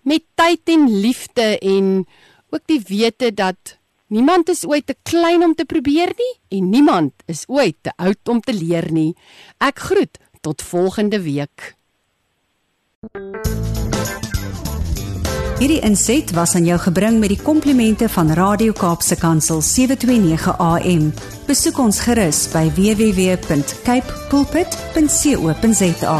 met 0.00 0.24
tyd 0.34 0.64
en 0.64 0.88
liefde 0.88 1.58
en 1.60 2.06
ook 2.48 2.64
die 2.64 2.80
wete 2.80 3.34
dat 3.34 3.76
Niemand 4.06 4.48
is 4.48 4.62
ooit 4.66 4.86
te 4.86 4.94
klein 5.02 5.42
om 5.42 5.54
te 5.54 5.64
probeer 5.64 6.12
nie 6.14 6.58
en 6.58 6.68
niemand 6.70 7.12
is 7.26 7.42
ooit 7.50 7.76
te 7.82 7.90
oud 7.96 8.28
om 8.30 8.40
te 8.40 8.54
leer 8.54 8.86
nie. 8.94 9.16
Ek 9.58 9.78
groet 9.88 10.18
tot 10.46 10.62
volgende 10.62 11.18
week. 11.22 11.74
Hierdie 15.56 15.80
inset 15.88 16.30
was 16.36 16.54
aan 16.54 16.68
jou 16.68 16.78
gebring 16.78 17.18
met 17.18 17.32
die 17.32 17.40
komplimente 17.42 18.08
van 18.12 18.30
Radio 18.38 18.76
Kaapse 18.76 19.16
Kansel 19.18 19.62
729 19.64 20.54
AM. 20.54 21.10
Besoek 21.48 21.78
ons 21.82 21.98
gerus 22.06 22.46
by 22.54 22.68
www.cape 22.78 24.26
pulpit.co.za. 24.30 26.18